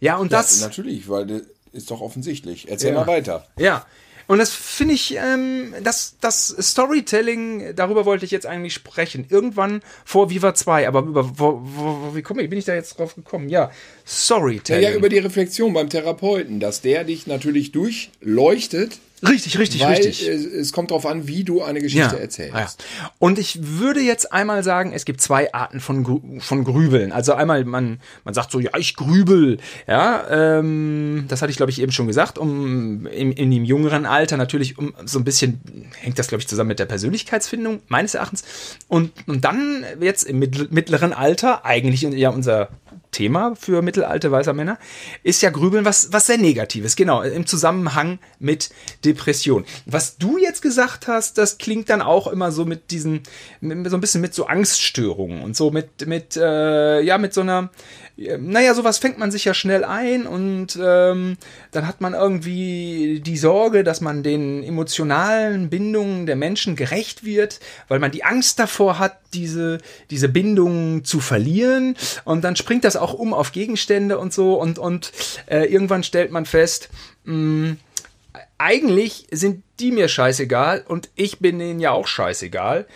[0.00, 0.60] Ja, und Ja, das.
[0.60, 2.68] natürlich, weil das ist doch offensichtlich.
[2.68, 3.00] Erzähl Ja.
[3.00, 3.46] mal weiter.
[3.56, 3.86] Ja.
[4.32, 9.26] Und das finde ich, ähm, das, das Storytelling, darüber wollte ich jetzt eigentlich sprechen.
[9.28, 13.14] Irgendwann vor Viva 2, aber über, wo, wo, wie, komm, bin ich da jetzt drauf
[13.14, 13.50] gekommen?
[13.50, 13.70] Ja,
[14.06, 14.84] Storytelling.
[14.84, 19.94] Ja, ja, über die Reflexion beim Therapeuten, dass der dich natürlich durchleuchtet Richtig, richtig, Weil
[19.94, 20.26] richtig.
[20.26, 22.84] Es, kommt darauf an, wie du eine Geschichte ja, erzählst.
[22.98, 23.10] Ja.
[23.20, 27.12] Und ich würde jetzt einmal sagen, es gibt zwei Arten von, von Grübeln.
[27.12, 29.58] Also einmal, man, man sagt so, ja, ich grübel.
[29.86, 32.36] Ja, ähm, das hatte ich, glaube ich, eben schon gesagt.
[32.36, 35.60] Um in, in dem jüngeren Alter natürlich um so ein bisschen,
[36.00, 38.42] hängt das, glaube ich, zusammen mit der Persönlichkeitsfindung, meines Erachtens.
[38.88, 42.70] Und, und dann jetzt im mittleren Alter, eigentlich ja unser
[43.12, 44.78] Thema für mittelalte weißer Männer,
[45.22, 48.70] ist ja Grübeln was, was sehr Negatives, genau, im Zusammenhang mit
[49.04, 49.64] Depression.
[49.86, 53.22] Was du jetzt gesagt hast, das klingt dann auch immer so mit diesen,
[53.60, 57.70] so ein bisschen mit so Angststörungen und so mit, mit, äh, ja, mit so einer,
[58.16, 61.38] naja, sowas fängt man sich ja schnell ein und ähm,
[61.70, 67.60] dann hat man irgendwie die Sorge, dass man den emotionalen Bindungen der Menschen gerecht wird,
[67.88, 69.78] weil man die Angst davor hat, diese,
[70.10, 71.96] diese Bindungen zu verlieren.
[72.24, 75.12] Und dann springt das auch um auf Gegenstände und so und, und
[75.46, 76.90] äh, irgendwann stellt man fest,
[77.24, 77.76] mh, mm,
[78.58, 82.86] eigentlich sind die mir scheißegal und ich bin denen ja auch scheißegal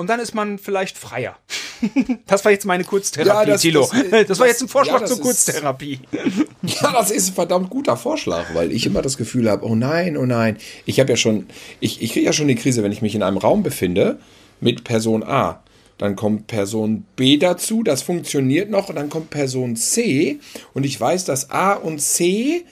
[0.00, 1.36] und dann ist man vielleicht freier.
[2.26, 3.88] das war jetzt meine Kurztherapie, ja, das, Tilo.
[4.10, 6.00] Das, das, war jetzt ein Vorschlag ja, zur Kurztherapie.
[6.62, 10.16] ja, das ist ein verdammt guter Vorschlag, weil ich immer das Gefühl habe, oh nein,
[10.16, 10.56] oh nein.
[10.86, 11.46] Ich habe ja schon,
[11.80, 14.18] ich, ich kriege ja schon die Krise, wenn ich mich in einem Raum befinde
[14.60, 15.62] mit Person A.
[15.98, 20.40] Dann kommt Person B dazu, das funktioniert noch, und dann kommt Person C
[20.72, 22.64] und ich weiß, dass A und C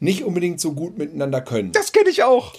[0.00, 1.72] nicht unbedingt so gut miteinander können.
[1.72, 2.54] Das kenne ich auch.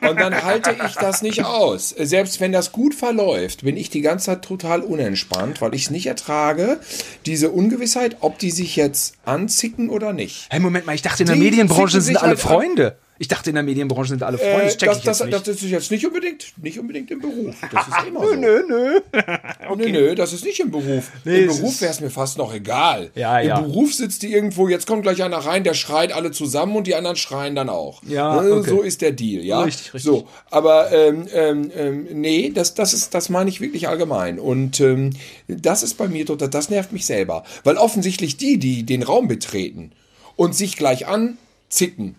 [0.00, 1.90] Und dann halte ich das nicht aus.
[1.90, 5.90] Selbst wenn das gut verläuft, bin ich die ganze Zeit total unentspannt, weil ich es
[5.90, 6.78] nicht ertrage,
[7.26, 10.46] diese Ungewissheit, ob die sich jetzt anzicken oder nicht.
[10.50, 12.96] Hey, Moment mal, ich dachte, in der die Medienbranche sind alle halt Freunde.
[13.18, 14.64] Ich dachte, in der Medienbranche sind alle Freunde.
[14.64, 15.48] Das check das, ich jetzt das, nicht.
[15.48, 17.56] das ist jetzt nicht unbedingt, nicht unbedingt im Beruf.
[17.72, 18.34] Das ist immer so.
[18.34, 19.00] nö, nö.
[19.68, 19.90] okay.
[19.90, 21.10] Nö, nö, das ist nicht im Beruf.
[21.24, 23.10] Nee, Im Beruf wäre es mir fast noch egal.
[23.14, 23.60] Ja, Im ja.
[23.60, 26.94] Beruf sitzt die irgendwo, jetzt kommt gleich einer rein, der schreit alle zusammen und die
[26.94, 28.02] anderen schreien dann auch.
[28.06, 28.70] Ja, ne, okay.
[28.70, 29.62] So ist der Deal, ja.
[29.62, 30.02] Richtig, richtig.
[30.02, 34.38] So, aber ähm, ähm, ähm, nee, das, das, ist, das meine ich wirklich allgemein.
[34.38, 35.10] Und ähm,
[35.48, 37.44] das ist bei mir, das nervt mich selber.
[37.64, 39.92] Weil offensichtlich die, die den Raum betreten
[40.36, 42.16] und sich gleich anzicken,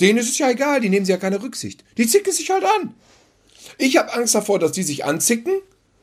[0.00, 1.84] Denen ist es ja egal, die nehmen sie ja keine Rücksicht.
[1.96, 2.94] Die zicken sich halt an.
[3.78, 5.52] Ich habe Angst davor, dass die sich anzicken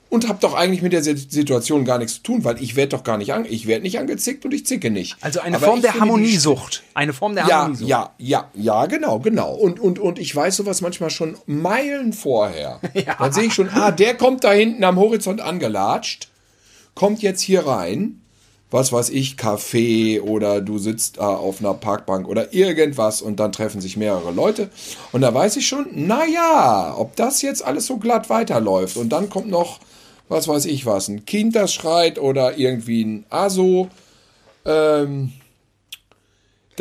[0.10, 3.04] und habe doch eigentlich mit der Situation gar nichts zu tun, weil ich werde doch
[3.04, 5.16] gar nicht an, ich werde nicht angezickt und ich zicke nicht.
[5.22, 6.84] Also eine Aber Form der Harmoniesucht.
[6.94, 7.90] Eine Form der ja, Harmoniesucht.
[7.90, 9.54] Ja, ja, ja, genau, genau.
[9.54, 12.80] Und, und, und ich weiß sowas manchmal schon Meilen vorher.
[12.94, 13.16] Ja.
[13.18, 16.28] Dann sehe ich schon, ah, der kommt da hinten am Horizont angelatscht,
[16.94, 18.22] kommt jetzt hier rein
[18.72, 23.52] was weiß ich, Café oder du sitzt da auf einer Parkbank oder irgendwas und dann
[23.52, 24.70] treffen sich mehrere Leute.
[25.12, 28.96] Und da weiß ich schon, naja, ob das jetzt alles so glatt weiterläuft.
[28.96, 29.80] Und dann kommt noch,
[30.30, 33.90] was weiß ich was, ein Kind, das schreit oder irgendwie ein Aso.
[34.66, 35.34] Ähm,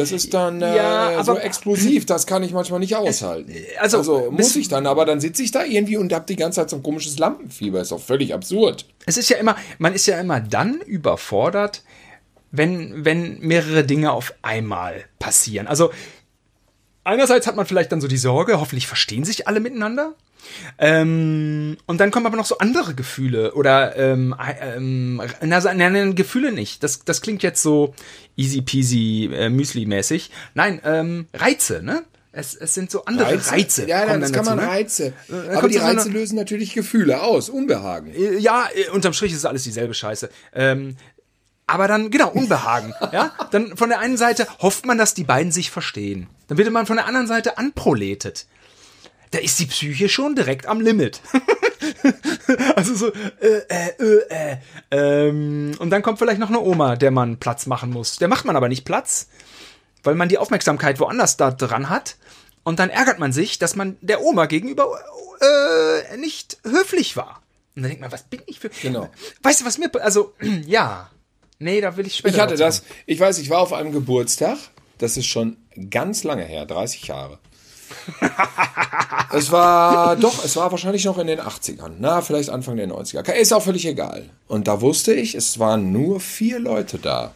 [0.01, 3.53] das ist dann äh, ja, so explosiv, das kann ich manchmal nicht aushalten.
[3.79, 6.61] Also, also muss ich dann, aber dann sitze ich da irgendwie und habe die ganze
[6.61, 7.81] Zeit so ein komisches Lampenfieber.
[7.83, 8.87] Ist doch völlig absurd.
[9.05, 11.83] Es ist ja immer, man ist ja immer dann überfordert,
[12.51, 15.67] wenn, wenn mehrere Dinge auf einmal passieren.
[15.67, 15.91] Also
[17.05, 20.15] einerseits hat man vielleicht dann so die Sorge, hoffentlich verstehen sich alle miteinander.
[20.79, 26.53] Ähm, und dann kommen aber noch so andere Gefühle oder ähm, ähm, na, na, Gefühle
[26.53, 26.83] nicht.
[26.83, 27.95] Das, das klingt jetzt so
[28.37, 30.31] easy peasy äh, Müsli-mäßig.
[30.55, 32.05] Nein, ähm, Reize, ne?
[32.33, 33.53] Es, es sind so andere Reize.
[33.53, 34.71] Reize ja, das kann dazu, man ne?
[34.71, 35.13] Reize.
[35.29, 38.15] Äh, aber die Reize so lösen natürlich Gefühle aus, Unbehagen.
[38.15, 40.31] Äh, ja, äh, unterm Strich ist alles dieselbe Scheiße.
[40.55, 40.97] Ähm,
[41.67, 42.95] aber dann, genau, Unbehagen.
[43.13, 43.33] ja?
[43.51, 46.29] Dann von der einen Seite hofft man, dass die beiden sich verstehen.
[46.51, 48.47] Dann wird man von der anderen Seite anproletet
[49.31, 51.21] da ist die Psyche schon direkt am Limit.
[52.77, 54.57] also so, äh, äh, äh, äh.
[54.91, 58.17] Ähm, und dann kommt vielleicht noch eine Oma, der man Platz machen muss.
[58.17, 59.29] Der macht man aber nicht Platz,
[60.03, 62.17] weil man die Aufmerksamkeit woanders da dran hat.
[62.65, 64.99] Und dann ärgert man sich, dass man der Oma gegenüber
[65.41, 67.43] äh, nicht höflich war.
[67.77, 68.69] Und dann denkt man, was bin ich für.
[68.83, 69.09] Genau.
[69.43, 69.91] Weißt du, was mir.
[70.03, 70.35] Also,
[70.67, 71.11] ja.
[71.61, 72.35] Nee, da will ich später.
[72.35, 72.83] Ich hatte das.
[73.07, 74.59] Ich weiß, ich war auf einem Geburtstag.
[74.99, 75.57] Das ist schon
[75.88, 77.38] ganz lange her, 30 Jahre
[79.33, 81.93] es war doch, es war wahrscheinlich noch in den 80ern.
[81.99, 83.33] Na, vielleicht Anfang der 90er.
[83.33, 84.31] Ist auch völlig egal.
[84.49, 87.35] Und da wusste ich, es waren nur vier Leute da.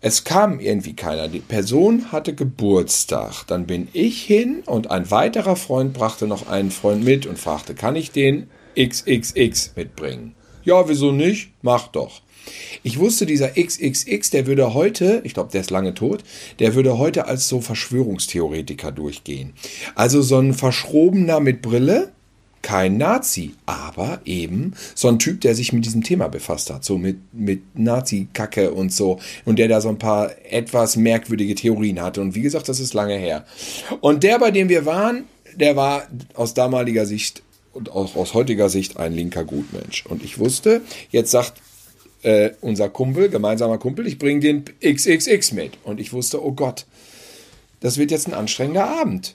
[0.00, 1.28] Es kam irgendwie keiner.
[1.28, 3.46] Die Person hatte Geburtstag.
[3.46, 7.74] Dann bin ich hin und ein weiterer Freund brachte noch einen Freund mit und fragte,
[7.74, 10.34] kann ich den XXX mitbringen?
[10.64, 11.52] Ja, wieso nicht?
[11.62, 12.22] Mach doch.
[12.82, 16.24] Ich wusste, dieser XXX, der würde heute, ich glaube, der ist lange tot,
[16.58, 19.52] der würde heute als so Verschwörungstheoretiker durchgehen.
[19.94, 22.12] Also so ein Verschrobener mit Brille,
[22.62, 26.98] kein Nazi, aber eben so ein Typ, der sich mit diesem Thema befasst hat, so
[26.98, 32.20] mit, mit Nazi-Kacke und so, und der da so ein paar etwas merkwürdige Theorien hatte.
[32.20, 33.46] Und wie gesagt, das ist lange her.
[34.00, 35.24] Und der, bei dem wir waren,
[35.54, 40.04] der war aus damaliger Sicht und auch aus heutiger Sicht ein linker Gutmensch.
[40.06, 41.54] Und ich wusste, jetzt sagt
[42.22, 45.72] äh, unser Kumpel, gemeinsamer Kumpel, ich bringe den XXX mit.
[45.84, 46.86] Und ich wusste, oh Gott,
[47.80, 49.34] das wird jetzt ein anstrengender Abend.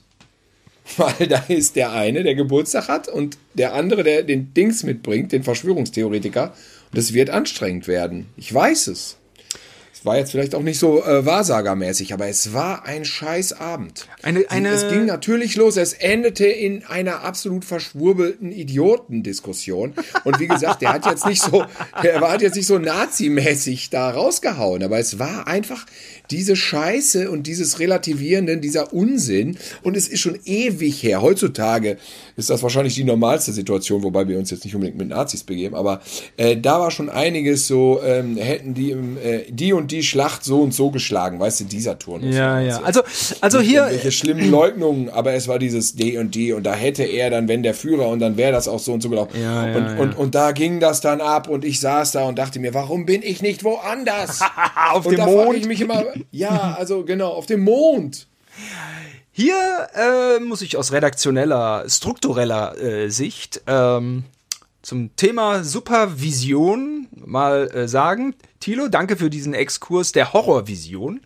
[0.98, 5.32] Weil da ist der eine, der Geburtstag hat und der andere, der den Dings mitbringt,
[5.32, 6.54] den Verschwörungstheoretiker.
[6.92, 8.28] Und es wird anstrengend werden.
[8.38, 9.18] Ich weiß es.
[10.06, 14.08] War jetzt vielleicht auch nicht so äh, Wahrsagermäßig, aber es war ein scheiß Abend.
[14.22, 15.78] Eine, eine es ging natürlich los.
[15.78, 19.94] Es endete in einer absolut verschwurbelten Idiotendiskussion.
[20.24, 21.66] Und wie gesagt, der hat jetzt nicht so,
[22.04, 25.86] der hat jetzt nicht so nazimäßig da rausgehauen, aber es war einfach
[26.30, 29.58] diese Scheiße und dieses Relativierenden, dieser Unsinn.
[29.84, 31.22] Und es ist schon ewig her.
[31.22, 31.98] Heutzutage
[32.38, 35.76] ist das wahrscheinlich die normalste Situation, wobei wir uns jetzt nicht unbedingt mit Nazis begeben,
[35.76, 36.02] aber
[36.38, 40.62] äh, da war schon einiges so, ähm, hätten die äh, die und die Schlacht so
[40.62, 42.36] und so geschlagen, weißt du, dieser Turnus.
[42.36, 42.82] Ja, ja.
[42.82, 43.02] Also,
[43.42, 43.88] also hier.
[43.90, 47.48] Welche schlimmen Leugnungen, aber es war dieses D und D und da hätte er dann,
[47.48, 49.32] wenn der Führer und dann wäre das auch so und so gelaufen.
[49.42, 49.96] Ja, ja, und, ja.
[49.98, 53.06] und, und da ging das dann ab und ich saß da und dachte mir, warum
[53.06, 54.42] bin ich nicht woanders?
[54.92, 55.58] Auf und dem da Mond.
[55.58, 58.28] Ich mich immer, ja, also genau, auf dem Mond.
[59.32, 59.56] Hier
[59.94, 64.24] äh, muss ich aus redaktioneller, struktureller äh, Sicht ähm,
[64.82, 68.36] zum Thema Supervision mal äh, sagen.
[68.66, 71.22] Thilo, danke für diesen Exkurs der Horrorvision.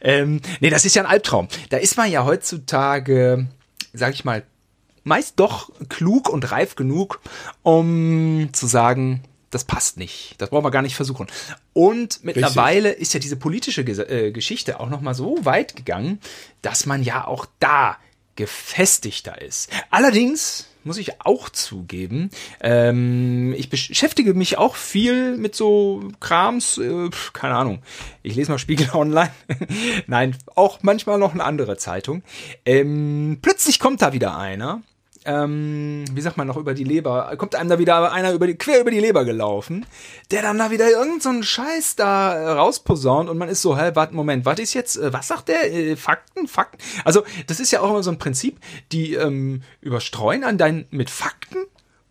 [0.00, 1.48] Ähm, nee, das ist ja ein Albtraum.
[1.68, 3.46] Da ist man ja heutzutage,
[3.92, 4.42] sag ich mal,
[5.04, 7.20] meist doch klug und reif genug,
[7.62, 10.36] um zu sagen, das passt nicht.
[10.38, 11.26] Das brauchen wir gar nicht versuchen.
[11.74, 16.20] Und mittlerweile ist ja diese politische äh, Geschichte auch noch mal so weit gegangen,
[16.62, 17.98] dass man ja auch da
[18.34, 19.68] gefestigter ist.
[19.90, 27.10] Allerdings muss ich auch zugeben, ähm, ich beschäftige mich auch viel mit so Krams, äh,
[27.32, 27.82] keine Ahnung.
[28.24, 29.30] Ich lese mal Spiegel Online.
[30.08, 32.22] Nein, auch manchmal noch eine andere Zeitung.
[32.64, 34.82] Ähm, plötzlich kommt da wieder einer
[35.28, 38.54] ähm, wie sagt man noch, über die Leber, kommt einem da wieder einer über die,
[38.54, 39.84] quer über die Leber gelaufen,
[40.30, 43.90] der dann da wieder irgend so Scheiß da äh, rausposaunt und man ist so, hä,
[43.92, 45.70] warte, Moment, was ist jetzt, äh, was sagt der?
[45.72, 46.78] Äh, Fakten, Fakten?
[47.04, 48.58] Also, das ist ja auch immer so ein Prinzip,
[48.90, 51.58] die ähm, überstreuen an deinen mit Fakten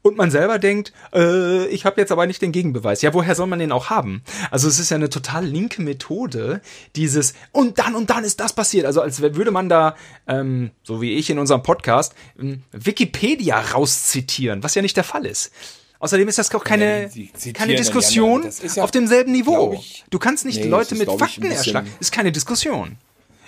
[0.08, 3.02] und man selber denkt, äh, ich habe jetzt aber nicht den Gegenbeweis.
[3.02, 4.24] Ja, woher soll man den auch haben?
[4.52, 6.62] Also es ist ja eine total linke Methode,
[6.96, 8.86] dieses und dann und dann ist das passiert.
[8.86, 9.96] Also als würde man da,
[10.28, 15.26] ähm, so wie ich in unserem Podcast, ähm, Wikipedia rauszitieren, was ja nicht der Fall
[15.26, 15.52] ist.
[16.00, 19.74] Außerdem ist das auch keine, zitieren keine ja, Diskussion ist ja, auf demselben Niveau.
[19.74, 21.90] ich- Du kannst nicht Nee, Leute mit Fakten erschlagen.
[22.00, 22.98] Ist keine Diskussion.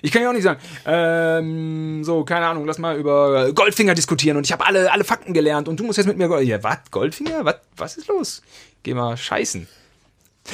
[0.01, 4.37] Ich kann ja auch nicht sagen, ähm, so, keine Ahnung, lass mal über Goldfinger diskutieren
[4.37, 6.41] und ich habe alle, alle Fakten gelernt und du musst jetzt mit mir.
[6.41, 6.79] Ja, was?
[6.91, 7.43] Goldfinger?
[7.43, 8.41] Was, was ist los?
[8.83, 9.67] Geh mal scheißen.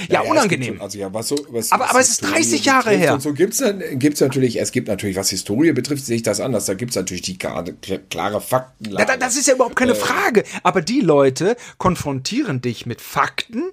[0.10, 0.68] Ja, es unangenehm.
[0.68, 2.92] gibt so- Also ja, was so, was, Aber- was aber es ist Historie 30 Jahre
[2.92, 3.14] her.
[3.14, 6.40] Und so gibt's dann- gibt's natürlich, es gibt natürlich, was Historie betrifft, sehe ich das
[6.40, 6.66] anders.
[6.66, 7.74] Da gibt's natürlich die klare,
[8.10, 8.92] klare Fakten.
[8.96, 10.44] Da, da, das ist ja überhaupt keine Frage.
[10.64, 13.64] Aber die Leute konfrontieren dich mit Fakten,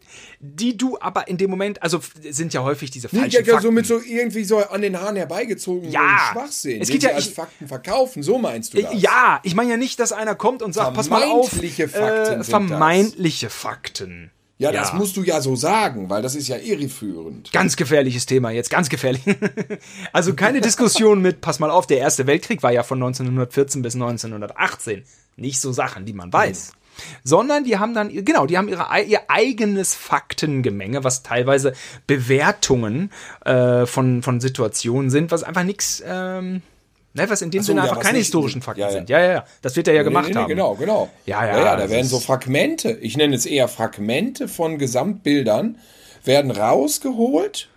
[0.41, 3.63] die du aber in dem Moment, also sind ja häufig diese falschen ja, ja, Fakten.
[3.63, 6.31] so mit so irgendwie so an den Haaren herbeigezogen Ja.
[6.33, 6.81] Schwachsinn.
[6.81, 8.23] Es geht ja- als ich- Fakten verkaufen.
[8.23, 8.91] So meinst du das?
[9.01, 12.07] Ja, ich meine ja nicht, dass einer kommt und sagt, pass mal auf, Vermeintliche Fakten
[12.23, 12.49] äh, sind das.
[12.49, 14.31] vermeintliche Fakten.
[14.63, 17.53] Ja, das musst du ja so sagen, weil das ist ja irreführend.
[17.53, 19.23] Ganz gefährliches Thema jetzt, ganz gefährlich.
[20.13, 23.95] also keine Diskussion mit, pass mal auf, der Erste Weltkrieg war ja von 1914 bis
[23.95, 25.05] 1918.
[25.37, 26.73] Nicht so Sachen, die man weiß.
[27.25, 31.73] Sondern die haben dann, genau, die haben ihre, ihr eigenes Faktengemenge, was teilweise
[32.07, 33.11] Bewertungen
[33.45, 36.63] äh, von, von Situationen sind, was einfach nichts, ähm,
[37.15, 38.93] ne, was in dem so, Sinne ja, einfach keine historischen Fakten ja, ja.
[38.93, 39.11] sind.
[39.11, 39.45] Ja, ja, ja.
[39.61, 40.49] Das wird er ja gemacht nee, nee, haben.
[40.49, 41.11] Genau, genau.
[41.27, 45.79] Ja, ja, ja, da werden so Fragmente, ich nenne es eher Fragmente von Gesamtbildern,
[46.25, 47.69] werden rausgeholt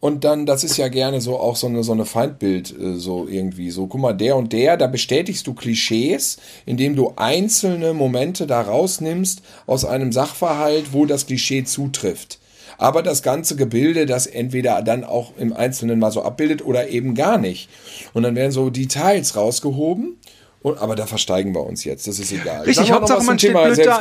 [0.00, 3.28] und dann, das ist ja gerne so auch so eine, so eine Feindbild, äh, so
[3.28, 8.46] irgendwie so, guck mal, der und der, da bestätigst du Klischees, indem du einzelne Momente
[8.46, 12.38] da rausnimmst aus einem Sachverhalt, wo das Klischee zutrifft.
[12.80, 17.14] Aber das ganze Gebilde, das entweder dann auch im Einzelnen mal so abbildet oder eben
[17.14, 17.68] gar nicht.
[18.14, 20.16] Und dann werden so Details rausgehoben.
[20.62, 22.62] Und, aber da versteigen wir uns jetzt, das ist egal.
[22.62, 24.00] Richtig, Hauptsache man steht Thema blöd da.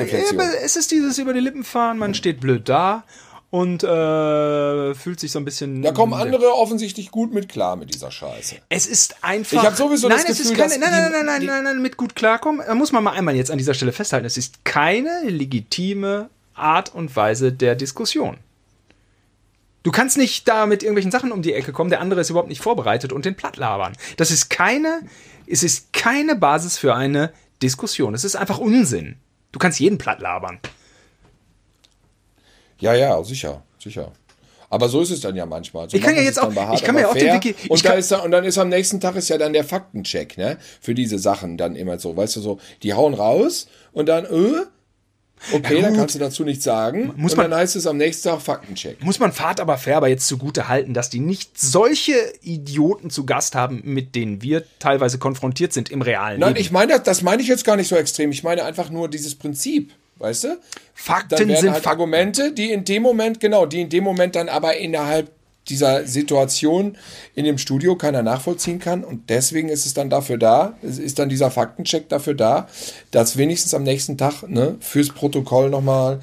[0.63, 3.03] Es ist dieses über die Lippen fahren, man steht blöd da
[3.49, 5.81] und äh, fühlt sich so ein bisschen.
[5.81, 8.55] Da kommen andere offensichtlich gut mit klar mit dieser Scheiße.
[8.69, 9.61] Es ist einfach.
[9.61, 11.63] Ich hab sowieso nein, das es ist Gefühl, keine, dass nein, nein, nein, nein, nein,
[11.63, 12.61] nein, mit gut klarkommen.
[12.65, 14.25] Da muss man mal einmal jetzt an dieser Stelle festhalten.
[14.25, 18.37] Es ist keine legitime Art und Weise der Diskussion.
[19.83, 22.49] Du kannst nicht da mit irgendwelchen Sachen um die Ecke kommen, der andere ist überhaupt
[22.49, 23.93] nicht vorbereitet und den platt labern.
[24.17, 25.01] Das ist keine,
[25.47, 28.13] es ist keine Basis für eine Diskussion.
[28.13, 29.17] Es ist einfach Unsinn.
[29.51, 30.59] Du kannst jeden platt labern.
[32.79, 34.11] Ja, ja, sicher, sicher.
[34.69, 35.89] Aber so ist es dann ja manchmal.
[35.89, 38.11] So ich kann ja jetzt auch, ich kann mir auch den Wiki, und, dann ist
[38.11, 40.57] da, und dann ist am nächsten Tag ist ja dann der Faktencheck, ne?
[40.79, 44.65] Für diese Sachen dann immer so, weißt du so, die hauen raus und dann, äh,
[45.51, 47.13] Okay, ja, dann kannst du dazu nichts sagen.
[47.15, 49.03] Muss man, dann heißt es am nächsten Tag Faktencheck.
[49.03, 53.25] Muss man Fahrt aber fair aber jetzt zugute halten, dass die nicht solche Idioten zu
[53.25, 56.61] Gast haben, mit denen wir teilweise konfrontiert sind im realen Nein, Leben.
[56.61, 58.31] ich meine, das meine ich jetzt gar nicht so extrem.
[58.31, 59.91] Ich meine einfach nur dieses Prinzip.
[60.17, 60.57] Weißt du?
[60.93, 64.35] Fakten dann werden sind halt Argumente, die in dem Moment, genau, die in dem Moment
[64.35, 65.31] dann aber innerhalb
[65.69, 66.97] dieser Situation
[67.35, 69.03] in dem Studio keiner nachvollziehen kann.
[69.03, 72.67] Und deswegen ist es dann dafür da, ist dann dieser Faktencheck dafür da,
[73.11, 76.19] dass wenigstens am nächsten Tag ne, fürs Protokoll nochmal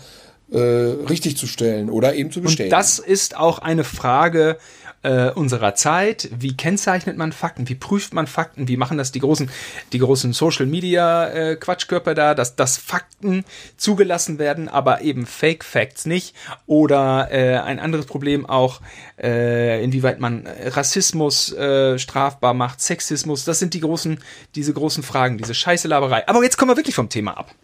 [0.50, 2.74] äh, richtig zu stellen oder eben zu bestätigen.
[2.74, 4.58] Und das ist auch eine Frage
[5.06, 6.28] äh, unserer Zeit.
[6.36, 7.68] Wie kennzeichnet man Fakten?
[7.68, 8.66] Wie prüft man Fakten?
[8.66, 9.48] Wie machen das die großen,
[9.92, 13.44] die großen Social Media äh, Quatschkörper da, dass, dass Fakten
[13.76, 16.34] zugelassen werden, aber eben Fake Facts nicht?
[16.66, 18.80] Oder äh, ein anderes Problem auch,
[19.22, 23.44] äh, inwieweit man Rassismus äh, strafbar macht, Sexismus.
[23.44, 24.18] Das sind die großen,
[24.56, 26.26] diese großen Fragen, diese scheiße Laberei.
[26.28, 27.54] Aber jetzt kommen wir wirklich vom Thema ab.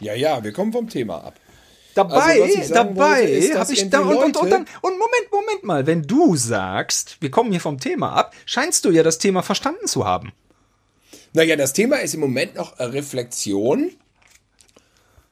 [0.00, 1.34] Ja, ja, wir kommen vom Thema ab.
[1.94, 6.02] Dabei, also, dabei habe ich da und, und, und, dann, und Moment, Moment mal, wenn
[6.02, 10.06] du sagst, wir kommen hier vom Thema ab, scheinst du ja das Thema verstanden zu
[10.06, 10.32] haben.
[11.34, 13.90] Naja, das Thema ist im Moment noch Reflexion.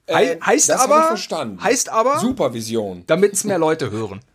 [0.07, 1.63] Äh, heißt aber, verstanden.
[1.63, 3.05] heißt aber Supervision.
[3.07, 4.21] Damit es mehr Leute hören.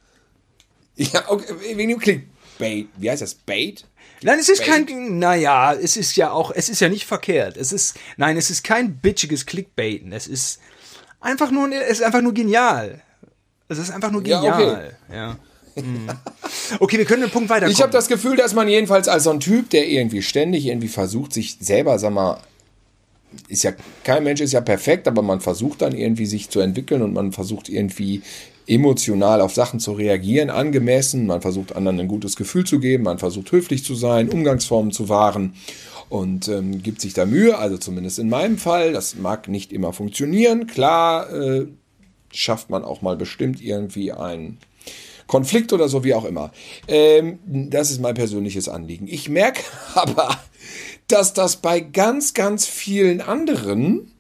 [0.98, 2.88] Ja, okay, wegen dem Clickbait.
[2.96, 3.34] Wie heißt das?
[3.34, 3.86] Bait?
[4.22, 4.88] Nein, es ist Bait?
[4.88, 7.58] kein, naja, es ist ja auch, es ist ja nicht verkehrt.
[7.58, 10.14] Es ist, nein, es ist kein bitchiges Clickbaiten.
[10.14, 10.62] Es ist,
[11.26, 13.02] einfach nur, es ist einfach nur genial.
[13.68, 14.96] Es ist einfach nur genial.
[15.12, 15.84] Ja, okay.
[15.84, 16.08] Hm.
[16.80, 17.74] Okay, wir können den Punkt weiterkommen.
[17.74, 20.88] Ich habe das Gefühl, dass man jedenfalls als so ein Typ, der irgendwie ständig irgendwie
[20.88, 22.40] versucht, sich selber, sag mal,
[23.50, 27.02] ist ja, kein Mensch ist ja perfekt, aber man versucht dann irgendwie sich zu entwickeln
[27.02, 28.24] und man versucht irgendwie
[28.68, 33.20] emotional auf Sachen zu reagieren, angemessen, man versucht anderen ein gutes Gefühl zu geben, man
[33.20, 35.54] versucht höflich zu sein, Umgangsformen zu wahren
[36.10, 38.94] und ähm, gibt sich da Mühe, also zumindest in meinem Fall.
[38.94, 40.68] Das mag nicht immer funktionieren.
[40.68, 41.68] Klar äh,
[42.32, 44.58] schafft man auch mal bestimmt irgendwie einen
[45.28, 46.52] Konflikt oder so, wie auch immer.
[46.88, 49.08] Ähm, das ist mein persönliches Anliegen.
[49.08, 49.62] Ich merke
[49.96, 50.38] aber,
[51.08, 54.12] dass das bei ganz, ganz vielen anderen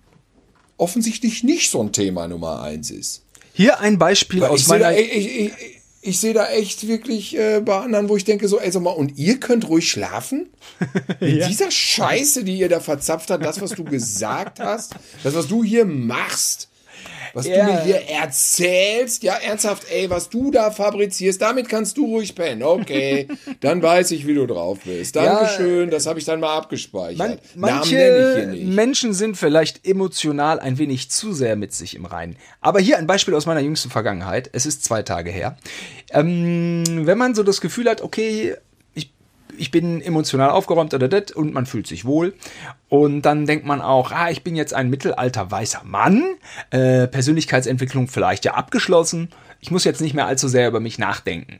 [0.78, 3.25] offensichtlich nicht so ein Thema Nummer eins ist.
[3.56, 4.91] Hier ein Beispiel Weil aus meiner...
[4.91, 5.52] Da, ich, ich,
[6.02, 8.91] ich sehe da echt wirklich äh, bei anderen, wo ich denke so, ey, sag mal,
[8.91, 10.50] und ihr könnt ruhig schlafen?
[11.22, 11.48] Mit ja.
[11.48, 15.63] dieser Scheiße, die ihr da verzapft habt, das, was du gesagt hast, das, was du
[15.63, 16.68] hier machst,
[17.34, 17.65] was ja.
[17.65, 22.36] du mir hier erzählst, ja, ernsthaft, ey, was du da fabrizierst, damit kannst du ruhig
[22.36, 22.63] pennen.
[22.63, 23.28] Okay,
[23.60, 25.15] dann weiß ich, wie du drauf bist.
[25.15, 27.18] Dankeschön, ja, das habe ich dann mal abgespeichert.
[27.18, 32.36] Man, manche Menschen sind vielleicht emotional ein wenig zu sehr mit sich im Reinen.
[32.62, 34.50] Aber hier ein Beispiel aus meiner jüngsten Vergangenheit.
[34.54, 35.58] Es ist zwei Tage her.
[36.12, 38.56] Ähm, wenn man so das Gefühl hat, okay,
[39.58, 42.34] ich bin emotional aufgeräumt oder das und man fühlt sich wohl.
[42.96, 46.24] Und dann denkt man auch, ah, ich bin jetzt ein mittelalter weißer Mann,
[46.70, 49.32] äh, Persönlichkeitsentwicklung vielleicht ja abgeschlossen.
[49.60, 51.60] Ich muss jetzt nicht mehr allzu sehr über mich nachdenken.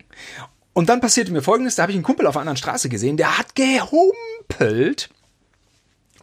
[0.72, 3.18] Und dann passierte mir folgendes, da habe ich einen Kumpel auf einer anderen Straße gesehen,
[3.18, 5.10] der hat gehumpelt.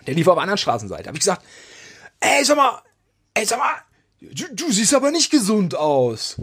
[0.07, 1.09] Der lief auf einer anderen Straßenseite.
[1.09, 1.45] Habe ich gesagt,
[2.21, 2.81] ey, sag mal,
[3.35, 3.83] ey, sag mal,
[4.23, 6.41] du, du siehst aber nicht gesund aus.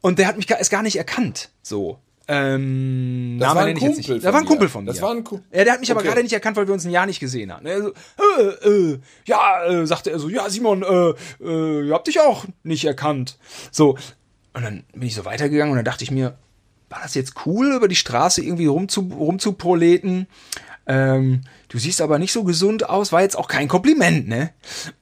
[0.00, 1.50] Und der hat mich erst gar nicht erkannt.
[1.62, 2.00] So.
[2.28, 4.24] Ähm, das Name war ein Kumpel nicht.
[4.24, 4.90] Das war ein Kumpel von mir.
[4.90, 5.46] Das war ein Kumpel.
[5.52, 5.98] Ja, der hat mich okay.
[5.98, 7.66] aber gerade nicht erkannt, weil wir uns ein Jahr nicht gesehen haben.
[7.66, 7.92] Er so,
[8.38, 12.84] äh, äh, ja, äh, sagte er so, ja, Simon, äh, äh, hab dich auch nicht
[12.84, 13.38] erkannt.
[13.70, 13.96] So.
[14.54, 16.36] Und dann bin ich so weitergegangen und dann dachte ich mir,
[16.88, 20.26] war das jetzt cool, über die Straße irgendwie rumzu, rumzuproleten?
[20.86, 24.52] Ähm, du siehst aber nicht so gesund aus, war jetzt auch kein Kompliment, ne?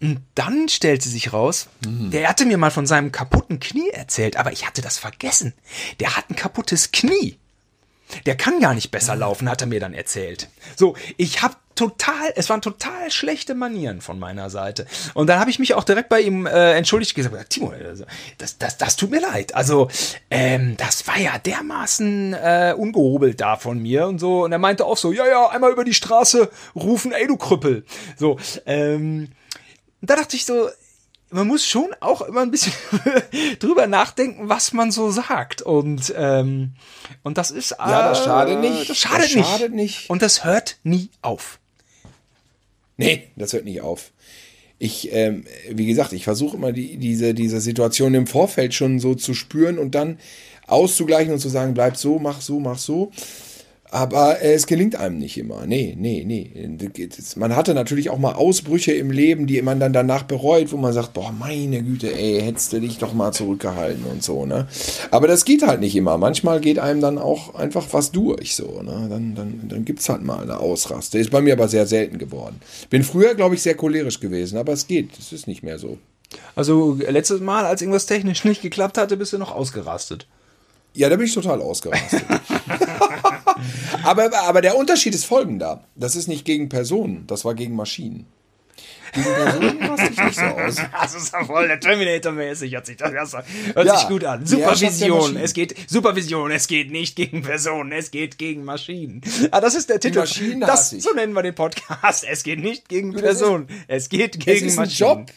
[0.01, 2.11] Und dann stellte sich raus, mhm.
[2.11, 5.55] der hatte mir mal von seinem kaputten Knie erzählt, aber ich hatte das vergessen.
[6.01, 7.39] Der hat ein kaputtes Knie.
[8.27, 10.49] Der kann gar nicht besser laufen, hat er mir dann erzählt.
[10.77, 14.87] So, ich habe total, es waren total schlechte Manieren von meiner Seite.
[15.15, 18.05] Und dann habe ich mich auch direkt bei ihm äh, entschuldigt gesagt, Timo, also,
[18.39, 19.55] das, das, das tut mir leid.
[19.55, 19.89] Also,
[20.31, 24.45] ähm, das war ja dermaßen äh, ungehobelt da von mir und so.
[24.45, 27.85] Und er meinte auch so, ja, ja, einmal über die Straße rufen, ey, du Krüppel.
[28.17, 29.29] So, ähm,
[30.01, 30.69] da dachte ich so,
[31.35, 32.73] man muss schon auch immer ein bisschen
[33.59, 35.63] drüber nachdenken, was man so sagt.
[35.63, 36.75] Und, ähm,
[37.23, 37.73] und das ist.
[37.73, 38.89] Äh, ja, das schadet nicht.
[38.89, 39.99] Das schadet, das schadet nicht.
[39.99, 40.11] nicht.
[40.11, 41.59] Und das hört nie auf.
[42.97, 44.13] Nee, das hört nicht auf.
[44.79, 49.15] ich, ähm, wie gesagt, ich versuche immer die, diese, diese Situation im Vorfeld schon so
[49.15, 50.19] zu spüren und dann
[50.67, 53.11] auszugleichen und zu sagen, bleib so, mach so, mach so.
[53.95, 55.67] Aber äh, es gelingt einem nicht immer.
[55.67, 56.51] Nee, nee, nee.
[57.37, 60.93] Man hatte natürlich auch mal Ausbrüche im Leben, die man dann danach bereut, wo man
[60.93, 64.67] sagt, boah, meine Güte, ey, hättest du dich doch mal zurückgehalten und so, ne?
[65.13, 66.19] Aber das geht halt nicht immer.
[66.19, 69.07] Manchmal geht einem dann auch einfach was durch, so, ne?
[69.09, 71.19] Dann, dann, dann gibt's halt mal eine Ausraste.
[71.19, 72.61] Ist bei mir aber sehr selten geworden.
[72.91, 75.17] Bin früher, glaube ich, sehr cholerisch gewesen, aber es geht.
[75.21, 75.99] Es ist nicht mehr so.
[76.57, 80.27] Also letztes Mal, als irgendwas technisch nicht geklappt hatte, bist du noch ausgerastet.
[80.95, 82.25] Ja, da bin ich total ausgerastet.
[84.03, 85.85] aber, aber der Unterschied ist folgender.
[85.95, 88.27] Das ist nicht gegen Personen, das war gegen Maschinen.
[89.13, 90.77] Gegen Personen raste ich nicht so aus.
[91.01, 94.45] Das ist ja voll der Terminator-mäßig, hört sich das hört ja, sich gut an.
[94.45, 99.23] Supervision, es geht, Supervision, es geht nicht gegen Personen, es geht gegen Maschinen.
[99.53, 100.19] Ah, das ist der Titel.
[100.19, 102.27] Maschinen das, so nennen wir den Podcast.
[102.29, 105.11] Es geht nicht gegen Personen, es geht gegen es ist Maschinen.
[105.11, 105.31] Ein Job.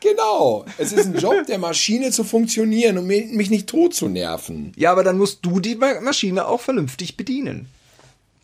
[0.00, 0.64] Genau.
[0.78, 4.72] Es ist ein Job der Maschine zu funktionieren und mich nicht tot zu nerven.
[4.76, 7.68] Ja, aber dann musst du die Maschine auch vernünftig bedienen.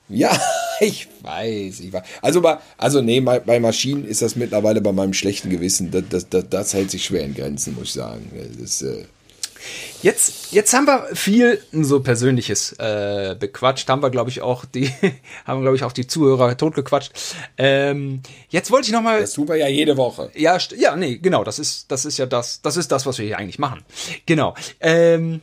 [0.09, 0.38] Ja,
[0.80, 2.03] ich weiß, ich weiß.
[2.20, 6.28] Also, bei, also nee, bei, Maschinen ist das mittlerweile bei meinem schlechten Gewissen, das, das,
[6.28, 8.30] das, das hält sich schwer in Grenzen, muss ich sagen.
[8.61, 9.05] Das, äh
[10.02, 14.90] Jetzt, jetzt haben wir viel so Persönliches äh, bequatscht, haben wir, glaube ich, auch die,
[15.46, 17.12] haben, glaube ich, auch die Zuhörer totgequatscht.
[17.56, 19.20] Ähm, jetzt wollte ich noch mal.
[19.20, 20.30] Das tun wir ja jede Woche.
[20.34, 23.26] Ja, ja, nee, genau, das ist, das ist ja das, das ist das, was wir
[23.26, 23.82] hier eigentlich machen.
[24.26, 24.54] Genau.
[24.80, 25.40] Ähm,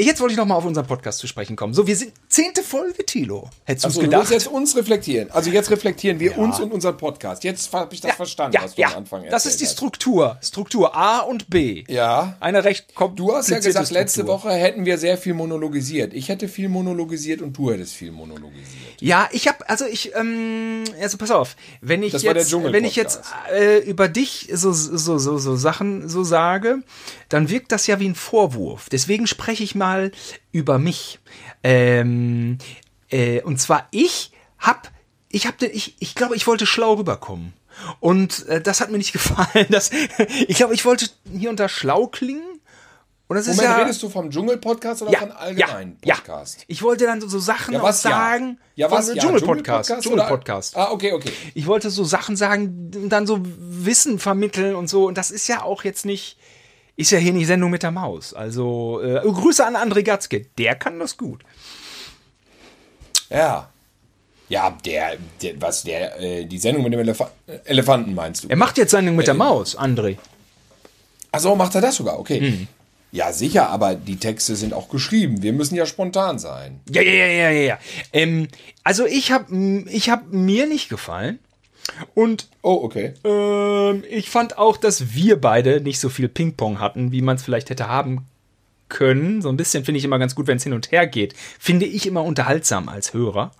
[0.00, 1.74] Jetzt wollte ich noch mal auf unseren Podcast zu sprechen kommen.
[1.74, 3.50] So, wir sind zehnte Folge, Tilo.
[3.64, 4.30] Hättest du so, gedacht?
[4.30, 5.30] Du jetzt uns reflektieren.
[5.32, 6.36] Also jetzt reflektieren wir ja.
[6.36, 7.42] uns und unseren Podcast.
[7.42, 10.38] Jetzt habe ich das ja, verstanden, ja, was du am Anfang Das ist die Struktur.
[10.40, 11.84] Struktur A und B.
[11.88, 12.36] Ja.
[12.38, 12.86] Eine recht
[13.16, 13.98] Du hast ja gesagt, Struktur.
[13.98, 16.14] letzte Woche hätten wir sehr viel monologisiert.
[16.14, 19.00] Ich hätte viel monologisiert und du hättest viel monologisiert.
[19.00, 22.94] Ja, ich habe, also ich, ähm, also pass auf, wenn ich das jetzt, wenn ich
[22.94, 23.20] jetzt
[23.52, 26.82] äh, über dich so, so, so, so Sachen so sage,
[27.28, 28.88] dann wirkt das ja wie ein Vorwurf.
[28.90, 30.12] Deswegen spreche ich mal
[30.52, 31.18] über mich.
[31.62, 32.58] Ähm,
[33.10, 34.90] äh, und zwar ich hab,
[35.28, 37.52] ich hab, ich, ich glaube, ich wollte schlau rüberkommen.
[38.00, 39.66] Und äh, das hat mir nicht gefallen.
[39.70, 39.90] Das,
[40.48, 42.42] ich glaube, ich wollte hier unter schlau klingen.
[43.28, 46.60] Und das Moment, ist ja, redest du vom Dschungel-Podcast oder ja, von allgemeinen ja, Podcast?
[46.60, 46.64] Ja.
[46.68, 48.58] Ich wollte dann so, so Sachen ja, was, sagen.
[48.74, 49.08] Ja, was?
[49.08, 49.92] Ja, Dschungel-Podcast.
[50.00, 50.74] Dschungel-Podcast.
[50.78, 51.30] ah, okay, okay.
[51.52, 55.06] Ich wollte so Sachen sagen, dann so Wissen vermitteln und so.
[55.06, 56.38] Und das ist ja auch jetzt nicht
[56.98, 58.34] ist ja hier nicht Sendung mit der Maus.
[58.34, 61.42] Also äh, Grüße an André Gatzke, der kann das gut.
[63.30, 63.70] Ja.
[64.48, 67.22] Ja, der, der was, der, äh, die Sendung mit dem Elef
[67.64, 68.48] Elefanten meinst du?
[68.48, 70.16] Er macht jetzt Sendung mit der Maus, André.
[71.30, 72.40] Achso, macht er das sogar, okay.
[72.40, 72.68] Mhm.
[73.12, 75.42] Ja, sicher, aber die Texte sind auch geschrieben.
[75.42, 76.80] Wir müssen ja spontan sein.
[76.90, 77.78] Ja, ja, ja, ja, ja.
[78.12, 78.48] Ähm,
[78.82, 81.38] also ich habe ich hab mir nicht gefallen.
[82.14, 83.14] Und oh, okay.
[83.24, 87.42] Ähm, ich fand auch, dass wir beide nicht so viel Ping-Pong hatten, wie man es
[87.42, 88.26] vielleicht hätte haben
[88.88, 89.42] können.
[89.42, 91.34] So ein bisschen finde ich immer ganz gut, wenn es hin und her geht.
[91.58, 93.52] Finde ich immer unterhaltsam als Hörer.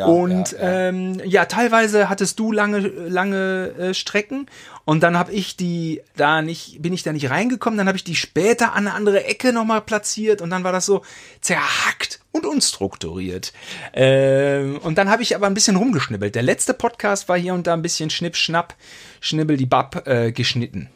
[0.00, 0.88] Ja, und ja, ja.
[0.88, 4.46] Ähm, ja, teilweise hattest du lange, lange äh, Strecken
[4.86, 8.04] und dann habe ich die da nicht, bin ich da nicht reingekommen, dann habe ich
[8.04, 11.02] die später an eine andere Ecke nochmal platziert und dann war das so
[11.42, 13.52] zerhackt und unstrukturiert.
[13.92, 16.34] Ähm, und dann habe ich aber ein bisschen rumgeschnibbelt.
[16.34, 18.74] Der letzte Podcast war hier und da ein bisschen schnipp, schnapp,
[19.20, 20.88] schnibbel die Bab äh, geschnitten.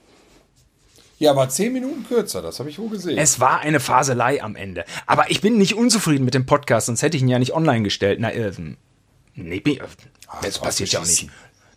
[1.18, 3.18] Ja, aber zehn Minuten kürzer, das habe ich wohl gesehen.
[3.18, 4.84] Es war eine Faselei am Ende.
[5.06, 7.82] Aber ich bin nicht unzufrieden mit dem Podcast, sonst hätte ich ihn ja nicht online
[7.82, 8.18] gestellt.
[8.20, 8.52] Na, äh,
[9.34, 9.62] nee,
[10.42, 11.28] das passiert ja auch nicht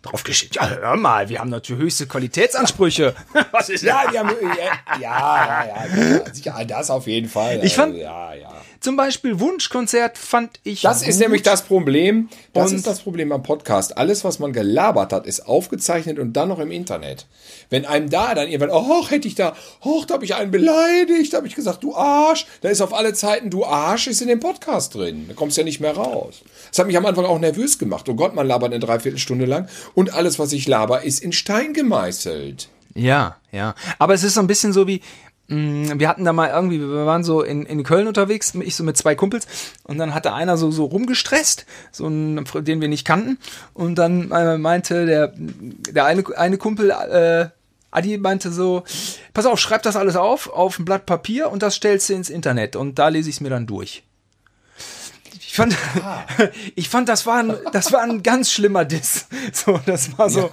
[0.02, 0.56] draufgeschickt.
[0.56, 3.14] Ja, hör mal, wir haben natürlich höchste Qualitätsansprüche.
[3.52, 7.64] Was ist ja, wir haben, ja, ja, ja, ja, sicher, das auf jeden Fall.
[7.64, 8.57] Ich fand, also, ja, ja.
[8.80, 10.82] Zum Beispiel Wunschkonzert fand ich.
[10.82, 11.08] Das gut.
[11.08, 12.28] ist nämlich das Problem.
[12.52, 13.98] Das und ist das Problem am Podcast.
[13.98, 17.26] Alles, was man gelabert hat, ist aufgezeichnet und dann noch im Internet.
[17.70, 21.32] Wenn einem da dann irgendwann, oh, hätte ich da, oh, da habe ich einen beleidigt,
[21.32, 24.28] da habe ich gesagt, du Arsch, da ist auf alle Zeiten, du Arsch, ist in
[24.28, 25.24] dem Podcast drin.
[25.26, 26.42] Da kommst du ja nicht mehr raus.
[26.70, 28.08] Das hat mich am Anfang auch nervös gemacht.
[28.08, 31.72] Oh Gott, man labert eine Dreiviertelstunde lang und alles, was ich laber, ist in Stein
[31.72, 32.68] gemeißelt.
[32.94, 33.74] Ja, ja.
[33.98, 35.00] Aber es ist so ein bisschen so wie,
[35.48, 38.98] wir hatten da mal irgendwie, wir waren so in, in Köln unterwegs, ich so mit
[38.98, 39.46] zwei Kumpels
[39.84, 43.38] und dann hatte einer so, so rumgestresst, so einen, den wir nicht kannten
[43.72, 47.48] und dann äh, meinte der, der eine, eine Kumpel, äh,
[47.90, 48.82] Adi meinte so,
[49.32, 52.28] pass auf, schreib das alles auf, auf ein Blatt Papier und das stellst du ins
[52.28, 54.04] Internet und da lese ich es mir dann durch.
[55.58, 56.24] Ich fand, ah.
[56.76, 59.26] ich fand, das war ein, das war ein ganz schlimmer Diss.
[59.52, 60.50] So, das war so.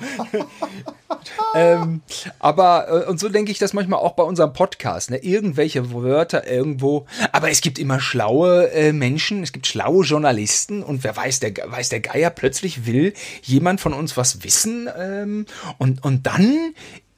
[1.56, 2.02] ähm,
[2.40, 5.18] aber, äh, und so denke ich das manchmal auch bei unserem Podcast, ne?
[5.18, 7.06] Irgendwelche Wörter irgendwo.
[7.32, 11.54] Aber es gibt immer schlaue äh, Menschen, es gibt schlaue Journalisten und wer weiß, der
[11.66, 14.90] weiß der Geier plötzlich will jemand von uns was wissen.
[14.98, 15.46] Ähm,
[15.78, 16.74] und, und dann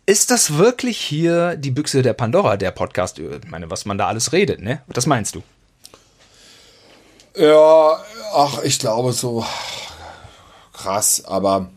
[0.06, 3.20] ist das wirklich hier die Büchse der Pandora, der Podcast?
[3.20, 4.82] Ich meine, was man da alles redet, ne?
[4.88, 5.44] Was meinst du?
[7.38, 9.46] Ja, ach, ich glaube so
[10.74, 11.70] krass, aber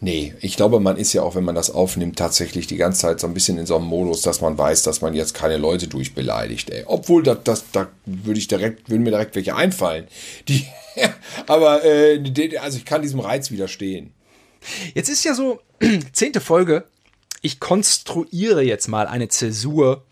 [0.00, 3.18] nee, ich glaube, man ist ja auch, wenn man das aufnimmt, tatsächlich die ganze Zeit
[3.18, 5.88] so ein bisschen in so einem Modus, dass man weiß, dass man jetzt keine Leute
[5.88, 6.84] durchbeleidigt, ey.
[6.86, 10.06] Obwohl, das, das, da würde ich direkt, würden mir direkt welche einfallen.
[10.46, 10.64] Die,
[11.48, 12.20] aber, äh,
[12.58, 14.12] also ich kann diesem Reiz widerstehen.
[14.94, 15.60] Jetzt ist ja so,
[16.12, 16.84] zehnte Folge,
[17.42, 20.04] ich konstruiere jetzt mal eine Zäsur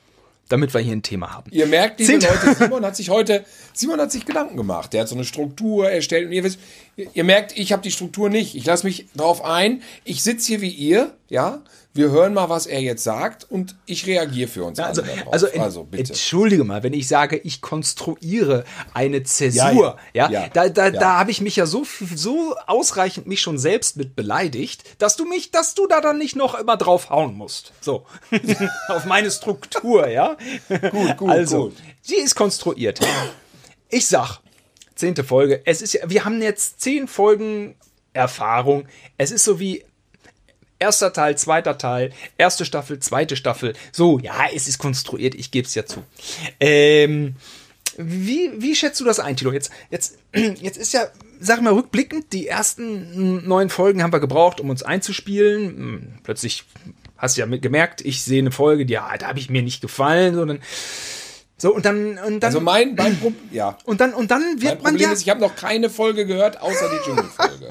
[0.48, 1.50] damit wir hier ein Thema haben.
[1.50, 4.92] Ihr merkt, liebe Leute, Simon hat sich heute, Simon hat sich Gedanken gemacht.
[4.92, 6.60] Der hat so eine Struktur erstellt und ihr wisst,
[6.96, 8.54] ihr merkt, ich habe die Struktur nicht.
[8.54, 9.82] Ich lasse mich drauf ein.
[10.04, 11.62] Ich sitze hier wie ihr, ja,
[11.96, 14.78] wir hören mal, was er jetzt sagt und ich reagiere für uns.
[14.78, 16.12] Ja, also, also, also, bitte.
[16.12, 21.18] entschuldige mal, wenn ich sage, ich konstruiere eine Zäsur, ja, ja, ja da, da, da
[21.18, 21.84] habe ich mich ja so,
[22.14, 26.36] so ausreichend mich schon selbst mit beleidigt, dass du mich, dass du da dann nicht
[26.36, 27.72] noch immer drauf hauen musst.
[27.80, 28.06] So.
[28.88, 30.36] Auf meine Struktur, ja.
[30.68, 31.76] Gut, gut, also, gut.
[32.02, 33.00] Sie ist konstruiert.
[33.88, 34.40] Ich sag,
[34.94, 37.76] zehnte Folge, es ist ja, wir haben jetzt zehn Folgen
[38.16, 38.88] Erfahrung.
[39.18, 39.84] Es ist so wie
[40.78, 43.72] Erster Teil, zweiter Teil, erste Staffel, zweite Staffel.
[43.92, 46.02] So, ja, es ist konstruiert, ich gebe es ja zu.
[46.60, 47.36] Ähm,
[47.96, 49.52] wie, wie schätzt du das ein, Tilo?
[49.52, 51.06] Jetzt, jetzt, jetzt ist ja,
[51.40, 55.68] sag mal, rückblickend, die ersten neun Folgen haben wir gebraucht, um uns einzuspielen.
[55.68, 56.64] Hm, plötzlich
[57.16, 59.80] hast du ja gemerkt, ich sehe eine Folge, die, ja, da habe ich mir nicht
[59.80, 60.60] gefallen, sondern
[61.58, 62.48] so, und dann, und dann.
[62.48, 63.78] Also mein, mein Problem, ja.
[63.84, 65.12] Und dann, und dann wird mein man ja.
[65.12, 67.68] Ist, ich habe noch keine Folge gehört, außer die Dschungelfolge.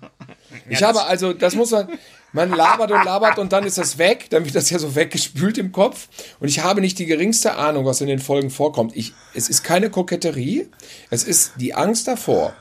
[0.70, 1.88] ich habe also, das muss man,
[2.32, 4.26] man labert und labert und dann ist das weg.
[4.30, 6.08] Dann wird das ja so weggespült im Kopf.
[6.38, 8.96] Und ich habe nicht die geringste Ahnung, was in den Folgen vorkommt.
[8.96, 10.68] Ich, es ist keine Koketterie.
[11.10, 12.54] Es ist die Angst davor,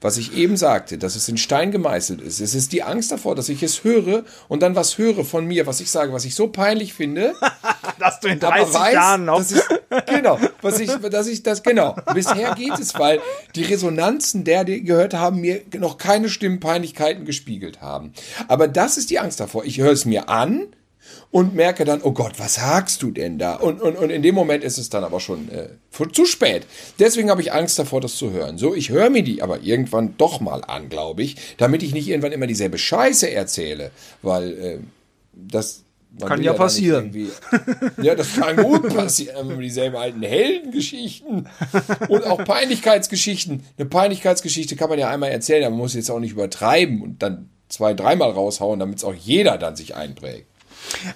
[0.00, 2.40] was ich eben sagte, dass es in Stein gemeißelt ist.
[2.40, 5.66] Es ist die Angst davor, dass ich es höre und dann was höre von mir,
[5.66, 7.34] was ich sage, was ich so peinlich finde.
[7.98, 9.38] dass du in 30 weiß, Jahren noch.
[9.38, 9.62] Dass ich,
[10.06, 11.96] genau, was ich, dass ich das, genau.
[12.12, 13.20] Bisher geht es, weil
[13.54, 18.12] die Resonanzen der, die gehört haben, mir noch keine Stimmenpeinlichkeiten gespiegelt haben.
[18.48, 19.64] Aber das ist die Angst davor.
[19.64, 20.68] Ich höre es mir an,
[21.30, 23.56] und merke dann, oh Gott, was sagst du denn da?
[23.56, 25.68] Und, und, und in dem Moment ist es dann aber schon äh,
[26.12, 26.66] zu spät.
[26.98, 28.58] Deswegen habe ich Angst davor, das zu hören.
[28.58, 32.08] So, ich höre mir die aber irgendwann doch mal an, glaube ich, damit ich nicht
[32.08, 33.90] irgendwann immer dieselbe Scheiße erzähle,
[34.22, 34.78] weil äh,
[35.32, 35.84] das
[36.20, 37.14] kann ja passieren.
[38.02, 39.60] Ja, das kann gut passieren.
[39.60, 41.48] Dieselben alten Heldengeschichten
[42.08, 43.62] und auch Peinlichkeitsgeschichten.
[43.76, 47.22] Eine Peinlichkeitsgeschichte kann man ja einmal erzählen, aber man muss jetzt auch nicht übertreiben und
[47.22, 50.46] dann zwei, dreimal raushauen, damit es auch jeder dann sich einprägt.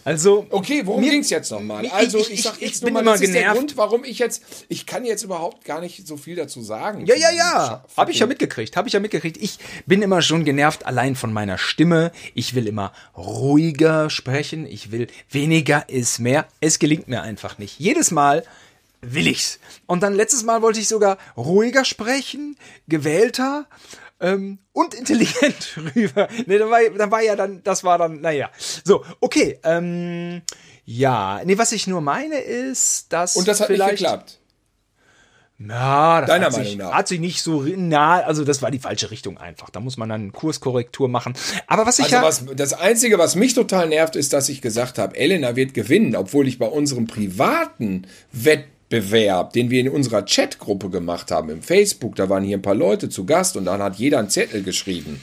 [0.05, 0.47] Also.
[0.51, 1.87] Okay, worum ging es jetzt nochmal?
[1.89, 3.39] Also, ich, ich, ich, ich bin mal, immer das genervt.
[3.39, 4.43] Ist der Grund, warum ich jetzt.
[4.69, 7.07] Ich kann jetzt überhaupt gar nicht so viel dazu sagen.
[7.07, 7.85] Ja, ja, ja.
[7.97, 8.77] Habe ich ja mitgekriegt.
[8.77, 9.37] Habe ich ja mitgekriegt.
[9.37, 12.13] Ich bin immer schon genervt allein von meiner Stimme.
[12.35, 14.67] Ich will immer ruhiger sprechen.
[14.67, 16.47] Ich will weniger ist mehr.
[16.61, 17.79] Es gelingt mir einfach nicht.
[17.79, 18.45] Jedes Mal
[19.03, 19.59] will ich's.
[19.87, 22.57] Und dann letztes Mal wollte ich sogar ruhiger sprechen,
[22.89, 23.67] gewählter
[24.21, 26.29] ähm, und intelligent rüber.
[26.47, 28.51] Ne, dann war, dann war ja dann, das war dann, naja.
[28.85, 29.59] So, okay.
[29.65, 30.43] Ähm,
[30.85, 33.37] ja, nee, was ich nur meine ist, dass.
[33.37, 34.41] Und das hat vielleicht, nicht geklappt.
[35.63, 36.93] Na, das Deiner hat, Meinung sich, nach.
[36.93, 39.69] hat sich nicht so na, also das war die falsche Richtung einfach.
[39.69, 41.35] Da muss man dann Kurskorrektur machen.
[41.67, 44.63] Aber was ich also ja, was, das einzige, was mich total nervt, ist, dass ich
[44.63, 49.89] gesagt habe, Elena wird gewinnen, obwohl ich bei unserem privaten Wettbewerb Bewerb, den wir in
[49.89, 52.17] unserer Chatgruppe gemacht haben im Facebook.
[52.17, 55.21] Da waren hier ein paar Leute zu Gast und dann hat jeder einen Zettel geschrieben.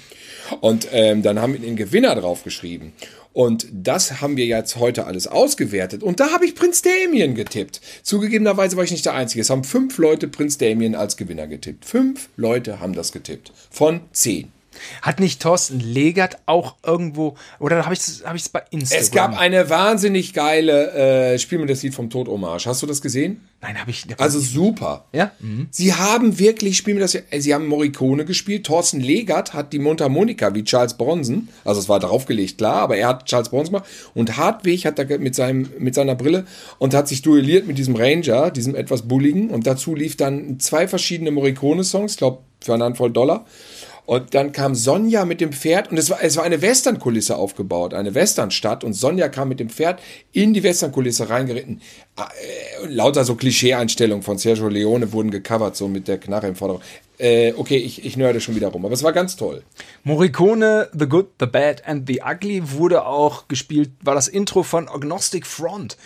[0.61, 2.93] Und ähm, dann haben wir den Gewinner drauf geschrieben.
[3.33, 6.01] Und das haben wir jetzt heute alles ausgewertet.
[6.01, 7.81] Und da habe ich Prinz Damien getippt.
[8.01, 9.41] Zugegebenerweise war ich nicht der Einzige.
[9.41, 11.85] Es haben fünf Leute Prinz Damien als Gewinner getippt.
[11.85, 13.51] Fünf Leute haben das getippt.
[13.69, 14.51] Von zehn.
[15.01, 19.01] Hat nicht Thorsten Legert auch irgendwo, oder habe ich es hab bei Instagram?
[19.01, 22.65] Es gab eine wahnsinnig geile äh, Spiel mit das Lied vom Tod Hommage.
[22.65, 23.41] Hast du das gesehen?
[23.61, 24.19] Nein, habe ich nicht.
[24.19, 25.05] Also super.
[25.13, 25.31] Ja?
[25.39, 25.67] Mhm.
[25.71, 28.67] Sie haben wirklich, spielen wir das, sie haben Morricone gespielt.
[28.67, 33.07] Thorsten Legert hat die Mundharmonika wie Charles Bronson, also es war draufgelegt, klar, aber er
[33.07, 33.89] hat Charles Bronson gemacht.
[34.13, 36.45] Und Hartwig hat da mit, seinem, mit seiner Brille
[36.77, 39.49] und hat sich duelliert mit diesem Ranger, diesem etwas bulligen.
[39.49, 43.45] Und dazu lief dann zwei verschiedene Morricone-Songs, ich glaube für eine Handvoll Dollar.
[44.07, 47.93] Und dann kam Sonja mit dem Pferd und es war, es war eine Westernkulisse aufgebaut,
[47.93, 49.99] eine Westernstadt und Sonja kam mit dem Pferd
[50.31, 51.81] in die Westernkulisse reingeritten.
[52.15, 56.55] Äh, und lauter so Klischee-Einstellungen von Sergio Leone wurden gecovert, so mit der Knarre im
[56.55, 56.85] Vordergrund.
[57.17, 59.63] Äh, okay, ich, ich nörde schon wieder rum, aber es war ganz toll.
[60.05, 64.87] Morricone, The Good, The Bad and The Ugly wurde auch gespielt, war das Intro von
[64.87, 65.97] Agnostic Front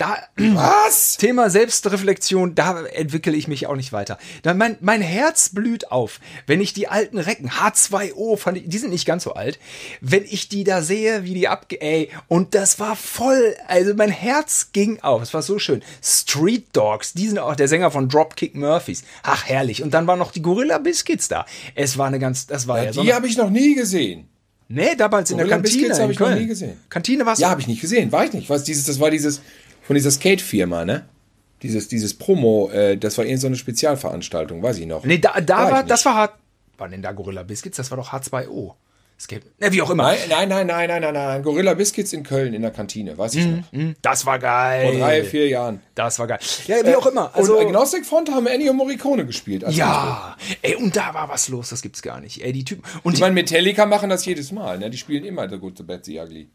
[0.00, 4.18] da was Thema Selbstreflexion, da entwickle ich mich auch nicht weiter.
[4.42, 8.78] Da mein, mein Herz blüht auf, wenn ich die alten Recken H2O fand ich, die
[8.78, 9.58] sind nicht ganz so alt,
[10.00, 14.10] wenn ich die da sehe, wie die abge ey und das war voll, also mein
[14.10, 15.82] Herz ging auf, es war so schön.
[16.02, 19.04] Street Dogs, die sind auch der Sänger von Dropkick Murphys.
[19.22, 21.44] Ach herrlich und dann waren noch die Gorilla Biscuits da.
[21.74, 24.28] Es war eine ganz das war ja, ja die so habe ich noch nie gesehen.
[24.72, 25.92] Nee, damals in der Kantine.
[25.98, 26.30] habe ich Köln.
[26.30, 26.76] noch nie gesehen.
[26.88, 28.48] Kantine war Ja, habe ich nicht gesehen, war ich nicht.
[28.48, 29.40] Was dieses, das war dieses
[29.90, 31.04] von dieser Skate-Firma, ne?
[31.64, 35.02] Dieses, dieses Promo, äh, das war irgendeine so Spezialveranstaltung, weiß ich noch.
[35.02, 36.34] Nee, da, da war, war das war hart.
[36.78, 37.76] War denn da Gorilla Biscuits?
[37.76, 38.74] Das war doch H2O.
[39.18, 39.42] Skate.
[39.58, 40.04] Ne, wie auch immer.
[40.04, 41.42] Nein, nein, nein, nein, nein, nein, nein.
[41.42, 43.72] Gorilla Biscuits in Köln in der Kantine, weiß ich mm, noch.
[43.72, 44.92] Mm, das war geil.
[44.92, 45.80] Vor drei, vier Jahren.
[45.96, 46.38] Das war geil.
[46.68, 47.34] Ja, wie äh, auch immer.
[47.34, 49.64] Also, und Agnostic Front haben Ennio Morricone gespielt.
[49.70, 52.44] ja, ey, und da war was los, das gibt's gar nicht.
[52.44, 52.84] Ey, die Typen.
[53.02, 54.88] Und ich meine, Metallica machen das jedes Mal, ne?
[54.88, 56.48] Die spielen immer The Good, The Bad, The Ugly.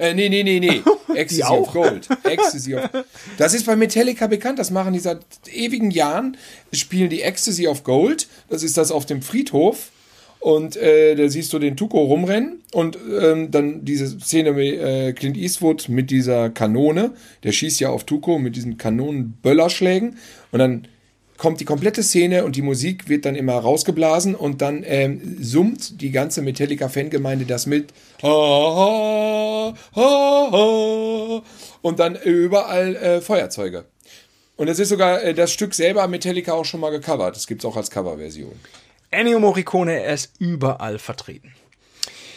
[0.00, 0.82] Äh, nee, nee, nee, nee.
[1.14, 2.08] Ecstasy of Gold.
[2.24, 2.88] Ecstasy of
[3.36, 4.58] Das ist bei Metallica bekannt.
[4.58, 5.20] Das machen die seit
[5.52, 6.38] ewigen Jahren.
[6.72, 8.26] Spielen die Ecstasy of Gold.
[8.48, 9.90] Das ist das auf dem Friedhof.
[10.38, 15.12] Und äh, da siehst du den Tuko rumrennen und ähm, dann diese Szene mit äh,
[15.12, 17.10] Clint Eastwood mit dieser Kanone.
[17.42, 20.16] Der schießt ja auf Tuko mit diesen Kanonenböllerschlägen.
[20.50, 20.88] Und dann
[21.40, 26.02] kommt die komplette Szene und die Musik wird dann immer rausgeblasen und dann ähm, summt
[26.02, 27.94] die ganze Metallica-Fangemeinde das mit.
[31.80, 33.86] Und dann überall äh, Feuerzeuge.
[34.56, 37.36] Und es ist sogar äh, das Stück selber Metallica auch schon mal gecovert.
[37.36, 38.52] Das gibt es auch als Coverversion.
[39.10, 41.54] Ennio Morricone, er ist überall vertreten.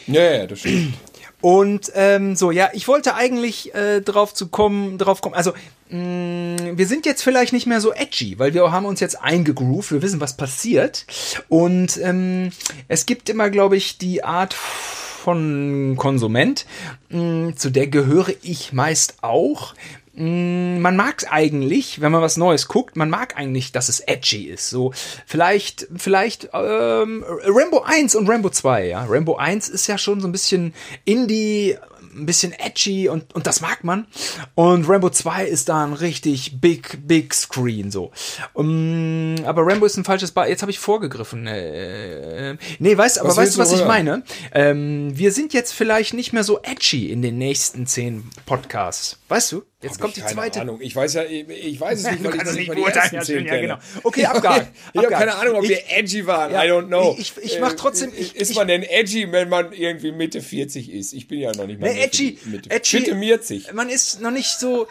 [0.07, 0.93] Ja, ja, das stimmt.
[1.41, 5.35] Und ähm, so, ja, ich wollte eigentlich äh, drauf zu kommen, drauf kommen.
[5.35, 5.51] Also
[5.95, 10.01] wir sind jetzt vielleicht nicht mehr so edgy, weil wir haben uns jetzt eingegroovt, wir
[10.01, 11.05] wissen, was passiert.
[11.49, 12.49] Und ähm,
[12.87, 16.65] es gibt immer, glaube ich, die Art von Konsument,
[17.09, 19.75] mh, mm, zu der gehöre ich meist auch,
[20.15, 23.99] Mm, man mag es eigentlich, wenn man was Neues guckt, man mag eigentlich, dass es
[23.99, 24.69] edgy ist.
[24.69, 24.93] So,
[25.25, 29.05] vielleicht, vielleicht ähm, Rambo 1 und Rambo 2, ja.
[29.05, 31.77] Rambo 1 ist ja schon so ein bisschen Indie,
[32.15, 34.07] ein bisschen edgy und, und das mag man.
[34.55, 38.11] Und Rambo 2 ist da ein richtig big, big Screen so.
[38.53, 40.47] Um, aber Rambo ist ein falsches Bar.
[40.47, 41.47] Jetzt habe ich vorgegriffen.
[41.47, 44.23] Äh, äh, nee, weißt, aber was weißt du, was ich meine?
[44.53, 49.19] Ähm, wir sind jetzt vielleicht nicht mehr so edgy in den nächsten zehn Podcasts.
[49.29, 49.63] Weißt du?
[49.83, 50.61] Jetzt Hab kommt die zweite.
[50.61, 50.79] Ahnung.
[50.81, 53.77] Ich weiß ja, ich weiß es nicht, weil ich das nicht ersten ja, ja, genau.
[54.03, 54.71] Okay, Abgehakt.
[54.93, 56.51] ich habe keine Ahnung, ob ich, wir edgy waren.
[56.51, 57.15] Ja, I don't know.
[57.19, 58.11] Ich, ich, ich mach trotzdem.
[58.13, 61.13] Äh, ich, ist man denn edgy, wenn man irgendwie Mitte 40 ist?
[61.13, 63.73] Ich bin ja noch nicht mal nee, edgy, Mitte, edgy, 40.
[63.73, 64.87] Man ist noch nicht so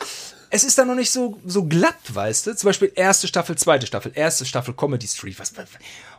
[0.55, 2.55] es ist da noch nicht so, so glatt, weißt du?
[2.55, 5.39] Zum Beispiel erste Staffel, zweite Staffel, erste Staffel Comedy Street.
[5.39, 5.55] Was,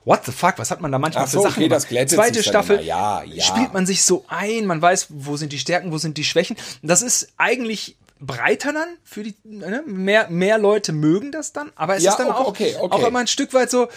[0.06, 0.56] what the fuck?
[0.58, 1.64] Was hat man da manchmal Ach so, für Sachen?
[1.64, 3.44] Okay, das zweite Staffel ja, ja.
[3.44, 6.58] spielt man sich so ein, man weiß, wo sind die Stärken, wo sind die Schwächen.
[6.82, 9.84] Das ist eigentlich breiter dann für die ne?
[9.86, 12.96] mehr mehr Leute mögen das dann, aber es ja, ist dann okay, auch okay, okay.
[12.96, 13.88] auch immer ein Stück weit so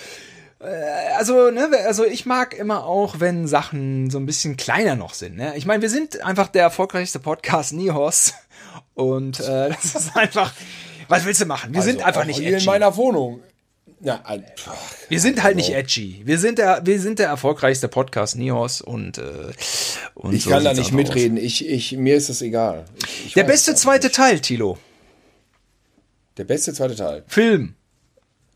[0.58, 5.36] also, ne, also ich mag immer auch, wenn Sachen so ein bisschen kleiner noch sind.
[5.36, 5.54] Ne?
[5.56, 8.32] Ich meine, wir sind einfach der erfolgreichste Podcast Nihos
[8.94, 10.54] und äh, das ist einfach,
[11.08, 11.72] was willst du machen?
[11.72, 12.54] Wir also sind einfach nicht edgy.
[12.54, 13.40] in meiner Wohnung.
[14.00, 14.44] Ja, ein,
[15.08, 16.22] wir sind halt nicht edgy.
[16.24, 19.52] Wir sind der, wir sind der erfolgreichste Podcast Nihos und, äh,
[20.14, 21.38] und ich so kann da nicht mitreden.
[21.38, 22.84] Ich, ich, mir ist es egal.
[22.96, 24.10] Ich, ich der beste zweite.
[24.10, 24.78] Teil, Tilo.
[26.36, 27.24] Der beste zweite Teil.
[27.26, 27.74] Film.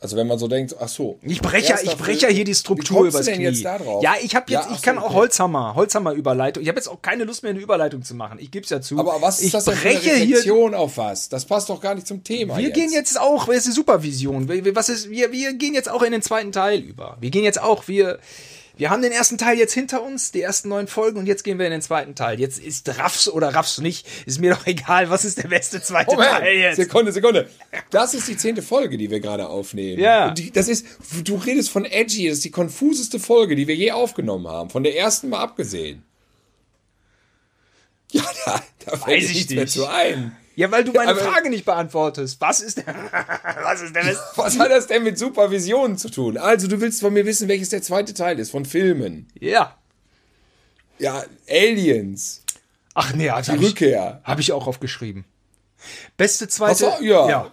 [0.03, 1.19] Also wenn man so denkt, ach so.
[1.23, 3.45] Ich breche, ich breche hier die Struktur übers Knie.
[3.45, 4.03] Jetzt da drauf?
[4.03, 6.63] Ja, ich habe jetzt, ja, ich kann so, auch Holzhammer, Holzhammer Überleitung.
[6.63, 8.39] Ich habe jetzt auch keine Lust mehr eine Überleitung zu machen.
[8.41, 8.99] Ich gebe es ja zu.
[8.99, 11.29] Aber was ist ich das denn breche für eine Reflexion auf was?
[11.29, 12.57] Das passt doch gar nicht zum Thema.
[12.57, 12.75] Wir jetzt.
[12.75, 14.49] gehen jetzt auch, das ist eine Supervision.
[14.75, 17.19] Was ist, wir, wir gehen jetzt auch in den zweiten Teil über.
[17.21, 18.19] Wir gehen jetzt auch, wir,
[18.81, 21.59] wir haben den ersten Teil jetzt hinter uns, die ersten neun Folgen, und jetzt gehen
[21.59, 22.41] wir in den zweiten Teil.
[22.41, 26.13] Jetzt ist raff's oder raff's nicht, ist mir doch egal, was ist der beste zweite
[26.13, 26.77] Moment, Teil jetzt.
[26.77, 27.51] Sekunde, Sekunde.
[27.91, 30.01] Das ist die zehnte Folge, die wir gerade aufnehmen.
[30.01, 30.31] Ja.
[30.31, 30.87] Die, das ist,
[31.25, 34.71] du redest von Edgy, das ist die konfuseste Folge, die wir je aufgenommen haben.
[34.71, 36.03] Von der ersten mal abgesehen.
[38.13, 39.51] Ja, da, da fällt nichts nicht.
[39.51, 40.37] mehr zu ein.
[40.57, 42.41] Ja, weil du meine Aber, Frage nicht beantwortest.
[42.41, 42.87] Was ist, der,
[43.63, 46.37] was ist denn Was hat das denn mit Supervisionen zu tun?
[46.37, 49.29] Also, du willst von mir wissen, welches der zweite Teil ist von Filmen.
[49.39, 49.77] Ja.
[50.99, 52.43] Ja, Aliens.
[52.95, 54.21] Ach nee, die Rückkehr.
[54.25, 55.25] Habe ich auch aufgeschrieben.
[56.17, 56.77] Beste zweite.
[56.77, 57.29] So, ja.
[57.29, 57.51] ja.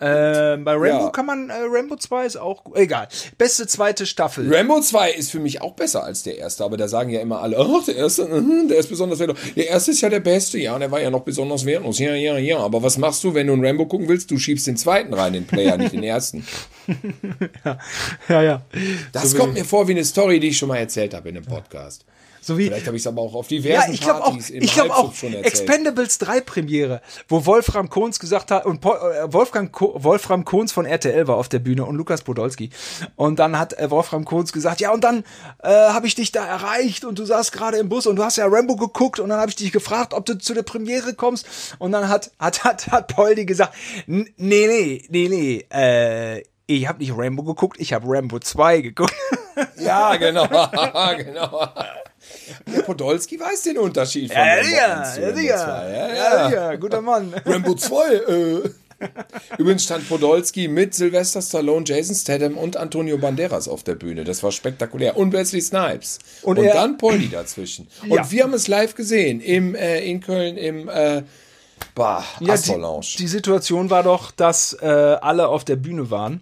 [0.00, 1.10] Äh, bei Rambo Ja.
[1.10, 3.06] kann man, äh, Rambo 2 ist auch, egal.
[3.38, 4.52] Beste zweite Staffel.
[4.52, 7.40] Rambo 2 ist für mich auch besser als der erste, aber da sagen ja immer
[7.40, 9.38] alle, ach, der erste, mhm, der ist besonders wehrlos.
[9.54, 12.36] Der erste ist ja der beste, ja, der war ja noch besonders wehrlos, ja, ja,
[12.38, 12.58] ja.
[12.58, 14.30] Aber was machst du, wenn du einen Rambo gucken willst?
[14.32, 16.44] Du schiebst den zweiten rein, den Player, nicht den ersten.
[18.28, 18.62] ja, ja.
[19.12, 21.36] Das so kommt mir vor wie eine Story, die ich schon mal erzählt habe in
[21.36, 22.04] einem Podcast.
[22.44, 24.50] So wie, Vielleicht habe ich es aber auch auf Ja, diversen ich glaube auch, Partys
[24.50, 25.46] im ich glaube Halbsub auch, schon erzählt.
[25.46, 30.72] Expendables 3 Premiere, wo Wolfram Kohns gesagt hat, und Paul, äh, Wolfgang Ko Wolfram Kohns
[30.72, 32.70] von RTL war auf der Bühne und Lukas Podolski.
[33.16, 35.24] Und dann hat äh, Wolfram Kohns gesagt, ja, und dann
[35.62, 38.36] äh, habe ich dich da erreicht und du saßt gerade im Bus und du hast
[38.36, 41.46] ja Rambo geguckt und dann habe ich dich gefragt, ob du zu der Premiere kommst.
[41.78, 43.72] Und dann hat, hat, hat, hat Poldi gesagt,
[44.06, 48.80] "N- nee, nee, nee, nee, äh, ich habe nicht Rambo geguckt, ich habe Rambo 2
[48.80, 49.14] geguckt.
[49.78, 50.46] Ja, genau,
[51.16, 51.68] genau.
[52.74, 55.56] Der Podolski weiß den Unterschied von Ja, ja, 1 zu ja, Rambo sicher.
[55.56, 55.64] 2.
[55.64, 56.50] Ja, Ja, ja.
[56.72, 57.34] ja, guter Mann.
[57.44, 58.70] Rambo 2, äh.
[59.58, 64.24] Übrigens stand Podolski mit Sylvester Stallone, Jason Statham und Antonio Banderas auf der Bühne.
[64.24, 65.16] Das war spektakulär.
[65.16, 66.20] Und Wesley Snipes.
[66.42, 67.88] Und Und, dann Polly dazwischen.
[68.02, 68.30] Und Ja.
[68.30, 71.22] wir haben es live gesehen im, äh, in Köln im äh,
[71.94, 76.40] Bar, Ja, die, die Situation war doch, dass äh, alle auf der Bühne waren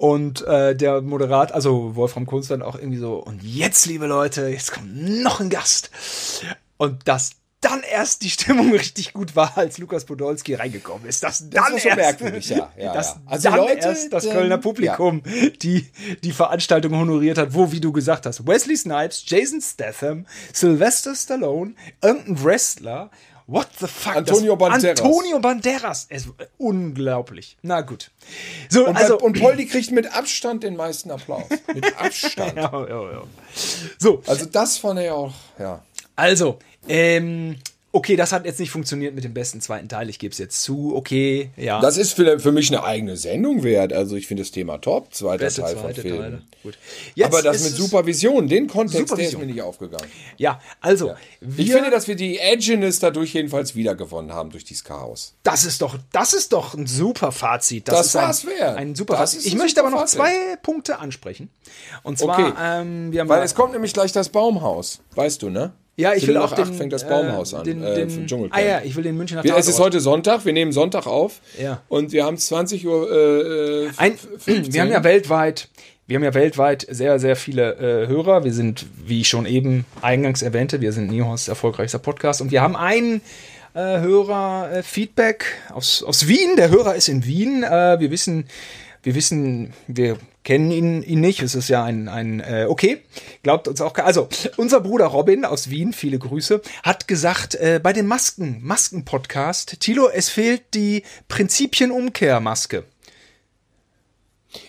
[0.00, 4.48] und äh, der Moderat, also Wolfram Kunz dann auch irgendwie so, und jetzt, liebe Leute,
[4.48, 5.90] jetzt kommt noch ein Gast.
[6.78, 11.22] Und dass dann erst die Stimmung richtig gut war, als Lukas Podolski reingekommen ist.
[11.22, 13.20] Dass dann schon erst, merkwürdig, ja, ja, dass ja.
[13.26, 15.22] Also dann Leute, erst das Kölner Publikum
[15.60, 15.90] die,
[16.24, 20.24] die Veranstaltung honoriert hat, wo, wie du gesagt hast, Wesley Snipes, Jason Statham,
[20.54, 23.10] Sylvester Stallone, irgendein Wrestler,
[23.50, 24.16] what the fuck?
[24.16, 25.00] Antonio Banderas.
[25.00, 26.06] Antonio Banderas.
[26.08, 27.56] Es, äh, unglaublich.
[27.62, 28.10] Na gut.
[28.68, 31.44] So, Und, also, und Polly kriegt mit Abstand den meisten Applaus.
[31.74, 32.56] Mit Abstand.
[32.56, 33.22] ja, ja, ja.
[33.98, 35.82] So, Also das fand ich auch, ja.
[36.16, 37.56] Also, ähm,
[37.92, 40.08] okay, das hat jetzt nicht funktioniert mit dem besten zweiten Teil.
[40.08, 40.94] Ich gebe es jetzt zu.
[40.94, 41.80] Okay, ja.
[41.80, 43.92] Das ist für, für mich eine eigene Sendung wert.
[43.92, 45.12] Also ich finde das Thema top.
[45.14, 46.48] Zweiter beste Teil von zweite Filmen.
[46.62, 46.76] Gut.
[47.14, 49.40] Jetzt Aber das mit Supervision, den Kontext, der ist Supervision.
[49.40, 50.06] mir nicht aufgegangen.
[50.36, 54.84] Ja, also, wir, Ich finde, dass wir die Edginess dadurch jedenfalls wiedergewonnen haben durch dieses
[54.84, 55.34] Chaos.
[55.42, 57.88] das ist doch, das ist doch ein super Fazit.
[57.88, 58.76] Das, Das ist ein, war's wert.
[58.76, 59.46] ein super Fazit.
[59.46, 60.18] Ich möchte aber noch Fazit.
[60.20, 61.48] zwei Punkte ansprechen.
[62.02, 62.52] Und zwar, Okay.
[62.60, 65.00] ähm, wir haben Weil ja- es kommt nämlich gleich das Baumhaus.
[65.14, 65.72] Weißt du, ne?
[65.96, 67.64] Ja, ich will auch nach den, acht fängt das äh, Baumhaus an.
[67.64, 68.62] Den, äh, den, vom Dschungelcamp.
[68.62, 71.40] ah ja, ich will den Münchner Wir, es ist heute Sonntag, wir nehmen Sonntag auf.
[71.60, 71.82] Ja.
[71.88, 73.10] Und wir haben 20 Uhr.
[73.10, 74.72] Äh, äh, Ein, 15.
[74.72, 75.68] wir haben ja weltweit,
[76.06, 78.44] wir haben ja weltweit sehr, sehr viele äh, Hörer.
[78.44, 82.62] Wir sind, wie ich schon eben eingangs erwähnte, wir sind Nihos erfolgreichster Podcast und wir
[82.62, 83.20] haben einen
[83.74, 86.56] äh, Hörer äh, Feedback aus, aus Wien.
[86.56, 87.62] Der Hörer ist in Wien.
[87.62, 88.46] Äh, wir wissen,
[89.02, 91.42] wir wissen, wir kennen ihn, ihn nicht.
[91.42, 92.98] Es ist ja ein, ein äh, okay,
[93.42, 93.94] glaubt uns auch.
[93.96, 99.80] Also, unser Bruder Robin aus Wien, viele Grüße, hat gesagt, äh, bei dem Masken, Masken-Podcast,
[99.80, 102.84] Tilo, es fehlt die Prinzipienumkehrmaske.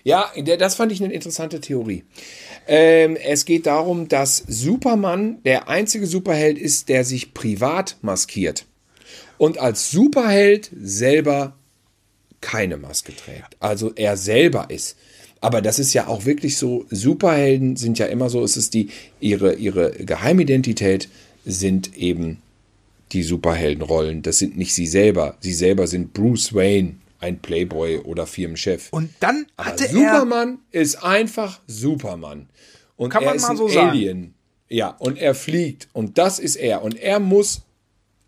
[0.04, 2.04] Ja, das fand ich eine interessante Theorie.
[2.68, 8.66] Ähm, es geht darum, dass Superman der einzige Superheld ist, der sich privat maskiert.
[9.40, 11.56] Und als Superheld selber
[12.42, 13.58] keine Maske trägt.
[13.60, 14.98] Also er selber ist.
[15.42, 18.90] Aber das ist ja auch wirklich so, Superhelden sind ja immer so, es ist die,
[19.20, 21.10] ihre, ihre Geheimidentität
[21.46, 22.38] sind eben
[23.12, 24.22] die Superheldenrollen.
[24.22, 25.36] Das sind nicht sie selber.
[25.40, 28.90] Sie selber sind Bruce Wayne, ein Playboy oder Firmenchef.
[28.92, 32.48] Und dann Aber hatte er Superman ist einfach Superman.
[32.96, 33.90] Und Kann er man ist mal ein so sagen.
[33.90, 34.34] Alien.
[34.70, 35.90] Ja, und er fliegt.
[35.92, 36.84] Und das ist er.
[36.84, 37.62] Und er muss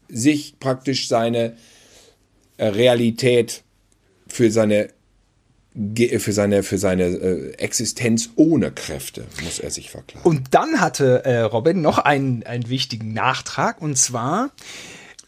[0.09, 1.55] sich praktisch seine
[2.57, 3.63] Realität
[4.27, 4.89] für seine
[5.75, 10.27] für seine für seine äh, Existenz ohne Kräfte muss er sich verklagen.
[10.27, 14.51] Und dann hatte äh, Robin noch einen, einen wichtigen Nachtrag und zwar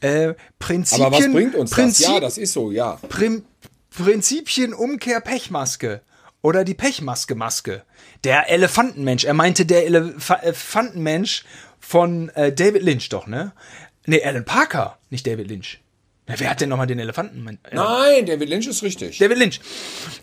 [0.02, 1.06] äh, Prinzipien.
[1.06, 2.14] Aber was bringt uns Prinzip, das?
[2.14, 3.00] Ja, das ist so, ja.
[3.10, 3.44] Prim,
[3.90, 6.02] Prinzipien Umkehr Pechmaske
[6.42, 7.82] oder die Pechmaske-Maske.
[8.24, 9.24] Der Elefantenmensch.
[9.24, 11.44] Er meinte der Elef Elefantenmensch
[11.80, 13.54] von äh, David Lynch doch, ne?
[14.06, 15.82] Ne, Alan Parker, nicht David Lynch.
[16.28, 17.48] Na, wer hat denn nochmal den Elefanten?
[17.48, 19.20] Äh, Nein, David Lynch ist richtig.
[19.20, 19.60] David Lynch.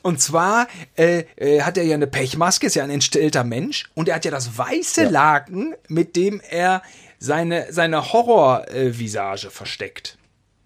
[0.03, 3.88] Und zwar äh, äh, hat er ja eine Pechmaske, ist ja ein entstellter Mensch.
[3.94, 6.82] Und er hat ja das weiße Laken, mit dem er
[7.18, 10.18] seine, seine Horrorvisage versteckt.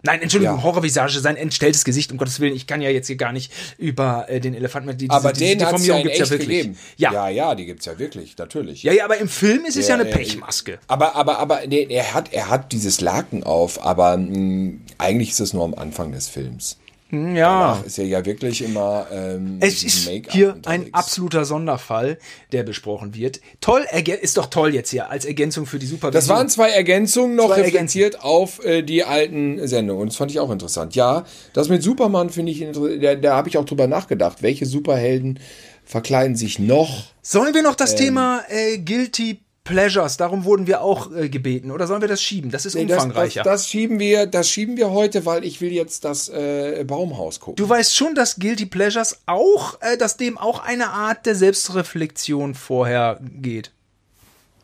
[0.03, 0.63] Nein, Entschuldigung, Ja.
[0.63, 2.55] Horrorvisage, sein entstelltes Gesicht, um Gottes Willen.
[2.55, 4.89] Ich kann ja jetzt hier gar nicht über äh, den Elefanten.
[4.91, 6.77] Die, diese, aber diese den hat es ja gibt's echt gegeben.
[6.97, 7.11] Ja.
[7.11, 8.83] ja, ja, die gibt's ja wirklich, natürlich.
[8.83, 10.79] ja, ja, aber im Film ist es ja, Ja, eine ja, Pechmaske.
[10.87, 15.39] Aber, aber, aber nee, er, hat, er hat dieses Laken auf, aber mh, eigentlich ist
[15.39, 16.77] es nur am Anfang des Films.
[17.09, 17.71] Hm, ja.
[17.71, 19.07] Danach ist er ja wirklich immer.
[19.11, 22.17] Ähm, Es ist hier ein absoluter Sonderfall,
[22.51, 23.39] der besprochen wird.
[23.61, 23.85] Toll,
[24.21, 26.11] ist doch toll jetzt hier als Ergänzung für die Supervision.
[26.19, 30.01] Das waren zwei Ergänzungen noch Zwei reflektiert auf äh, die alten Sendungen.
[30.01, 30.95] Und das fand ich auch interessant.
[30.95, 34.41] Ja, das mit Superman finde ich, inter- da, da habe ich auch drüber nachgedacht.
[34.43, 35.39] Welche Superhelden
[35.85, 37.05] verkleiden sich noch?
[37.21, 41.85] Sollen wir noch das Thema äh, Guilty Pleasures, darum wurden wir auch äh, gebeten, oder
[41.87, 42.49] sollen wir das schieben?
[42.51, 43.43] Das ist Nee, das, das, umfangreicher.
[43.43, 47.55] das schieben wir, das schieben wir heute, weil ich will jetzt das äh, Baumhaus gucken.
[47.57, 52.55] du weißt schon, dass Guilty Pleasures auch, äh, dass dem auch eine Art der Selbstreflexion
[52.55, 53.71] vorher geht.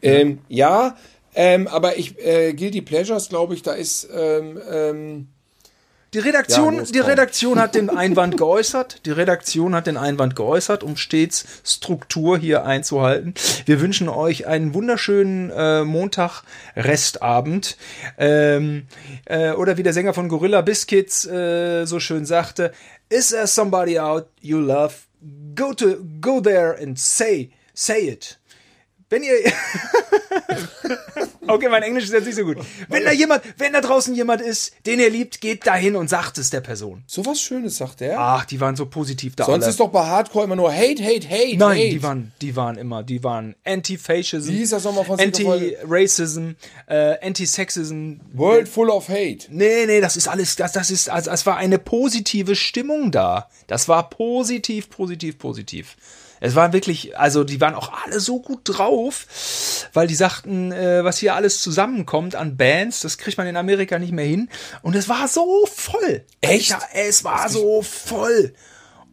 [0.02, 0.98] Ähm, ja,
[1.36, 5.28] ähm, aber ich, äh, Guilty Pleasures, glaube ich, da ist, ähm, ähm,
[6.14, 7.00] Die Redaktion, Ja, die.
[7.00, 9.06] Redaktion hat den Einwand geäußert.
[9.06, 13.34] Die Redaktion hat den Einwand geäußert, um stets Struktur hier einzuhalten.
[13.66, 17.78] Wir wünschen euch einen wunderschönen äh, Montag-Restabend.
[18.18, 18.86] Ähm,
[19.26, 22.72] äh, oder wie der Sänger von Gorilla Biscuits äh, so schön sagte,
[23.10, 24.94] Is there somebody out you love?
[25.56, 28.40] Go to go there and say say it.
[29.14, 29.34] Wenn ihr
[31.46, 32.58] Okay, mein Englisch ist jetzt nicht so gut.
[32.88, 36.40] Wenn da jemand, wenn da draußen jemand ist, den ihr liebt, geht dahin und sagt
[36.40, 37.04] es der Person.
[37.06, 38.20] sowas Schönes, sagt er.
[38.20, 39.46] Ach, die waren so positiv da.
[39.46, 39.70] Sonst alle.
[39.70, 41.90] ist doch bei Hardcore immer nur Hate, Hate, Hate, Nein, Hate.
[41.90, 45.78] die waren, die waren immer, die waren Anti-Fascism, Wie hieß das nochmal von Siegefried?
[45.78, 46.52] Anti-Racism,
[46.88, 48.14] äh, Anti-Sexism.
[48.34, 49.46] World full of Hate.
[49.50, 53.48] Nee, nee, das ist alles, das, das ist, also es war eine positive Stimmung da.
[53.68, 55.98] Das war positiv, positiv, positiv.
[56.44, 59.28] Es war wirklich, also die waren auch alle so gut drauf,
[59.94, 63.98] weil die sagten, äh, was hier alles zusammenkommt an Bands, das kriegt man in Amerika
[63.98, 64.50] nicht mehr hin.
[64.82, 66.26] Und es war so voll.
[66.42, 66.74] Echt?
[66.74, 68.54] Alter, es war so voll.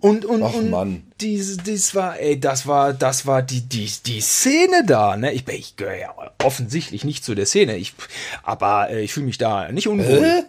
[0.00, 1.04] Und, und, Ach, und Mann.
[1.20, 5.32] Dies, dies war, ey, das war, das war die, die, die Szene da, ne?
[5.32, 7.76] Ich, ich gehöre ja offensichtlich nicht zu der Szene.
[7.76, 7.94] Ich,
[8.42, 10.46] aber äh, ich fühle mich da nicht unwohl.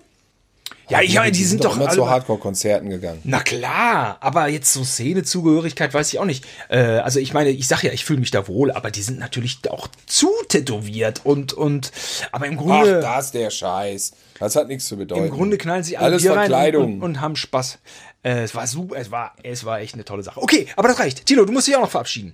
[0.91, 3.21] Ja, ich, ja, die, sind doch immer zu Hardcore-Konzerten gegangen.
[3.23, 6.45] Na klar, aber jetzt so Szenezugehörigkeit weiß ich auch nicht.
[6.69, 9.17] Äh, also ich meine, ich sag ja, ich fühle mich da wohl, aber die sind
[9.19, 11.91] natürlich auch zu tätowiert und und
[12.31, 14.11] aber im Ach, Grunde das ist der Scheiß.
[14.39, 15.25] Das hat nichts zu bedeuten.
[15.25, 16.83] im Grunde knallen sie alle Alles Bier rein Verkleidung.
[16.83, 17.79] und, und, und haben Spaß.
[18.23, 20.41] Äh, es war super, es war es war echt eine tolle Sache.
[20.41, 21.25] Okay, aber das reicht.
[21.25, 22.33] Tilo, du musst dich auch noch verabschieden.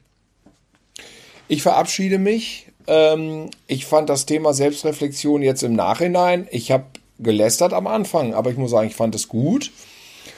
[1.48, 2.68] Ich verabschiede mich.
[2.88, 6.48] Ähm, ich fand das Thema Selbstreflexion jetzt im Nachhinein.
[6.52, 6.86] Ich habe
[7.20, 9.72] gelästert am Anfang, aber ich muss sagen, ich fand es gut.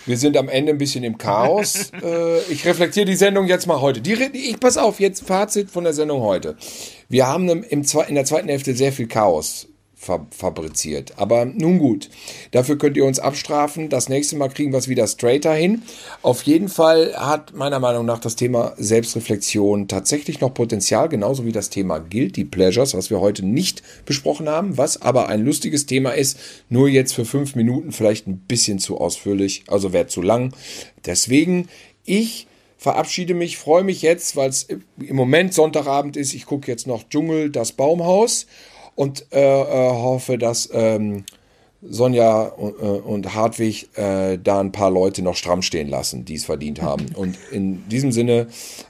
[0.05, 1.91] Wir sind am Ende ein bisschen im Chaos.
[2.03, 4.01] äh, ich reflektiere die Sendung jetzt mal heute.
[4.01, 6.57] Die, ich pass auf, jetzt Fazit von der Sendung heute.
[7.09, 9.68] Wir haben im, im, in der zweiten Hälfte sehr viel Chaos
[9.99, 11.13] fabriziert.
[11.17, 12.09] Aber nun gut,
[12.51, 13.89] dafür könnt ihr uns abstrafen.
[13.89, 15.81] Das nächste Mal kriegen wir es wieder straighter hin.
[16.21, 21.51] Auf jeden Fall hat meiner Meinung nach das Thema Selbstreflexion tatsächlich noch Potenzial, genauso wie
[21.51, 26.11] das Thema Guilty Pleasures, was wir heute nicht besprochen haben, was aber ein lustiges Thema
[26.11, 26.39] ist,
[26.69, 30.53] nur jetzt für fünf Minuten vielleicht ein bisschen zu ausführlich, also wäre zu lang.
[31.05, 31.67] Deswegen,
[32.05, 32.47] ich
[32.77, 36.33] verabschiede mich, freue mich jetzt, weil es im Moment Sonntagabend ist.
[36.33, 38.47] Ich gucke jetzt noch Dschungel, das Baumhaus
[38.99, 41.23] und äh, äh, hoffe, dass ähm,
[41.81, 46.35] Sonja und, äh, und Hartwig äh, da ein paar Leute noch stramm stehen lassen, die
[46.35, 47.05] es verdient haben.
[47.15, 48.47] Und in diesem Sinne,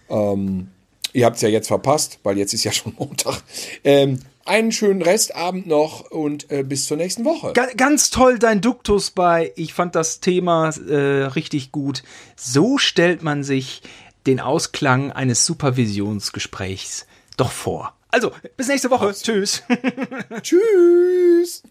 [0.10, 0.70] ähm,
[1.14, 3.44] ihr habt es ja jetzt verpasst, weil jetzt ist ja schon Montag.
[3.84, 7.54] Ähm, einen schönen Restabend noch und äh, bis zur nächsten Woche.
[7.54, 9.52] Ga- Ganz toll dein Duktus bei.
[9.56, 12.02] Ich fand das Thema äh, richtig gut.
[12.36, 13.84] So stellt man sich
[14.26, 17.06] den Ausklang eines Supervisionsgesprächs
[17.38, 17.94] doch vor.
[18.10, 19.14] Also, bis nächste Woche.
[19.14, 19.64] Tschüss.
[20.42, 21.64] Tschüss.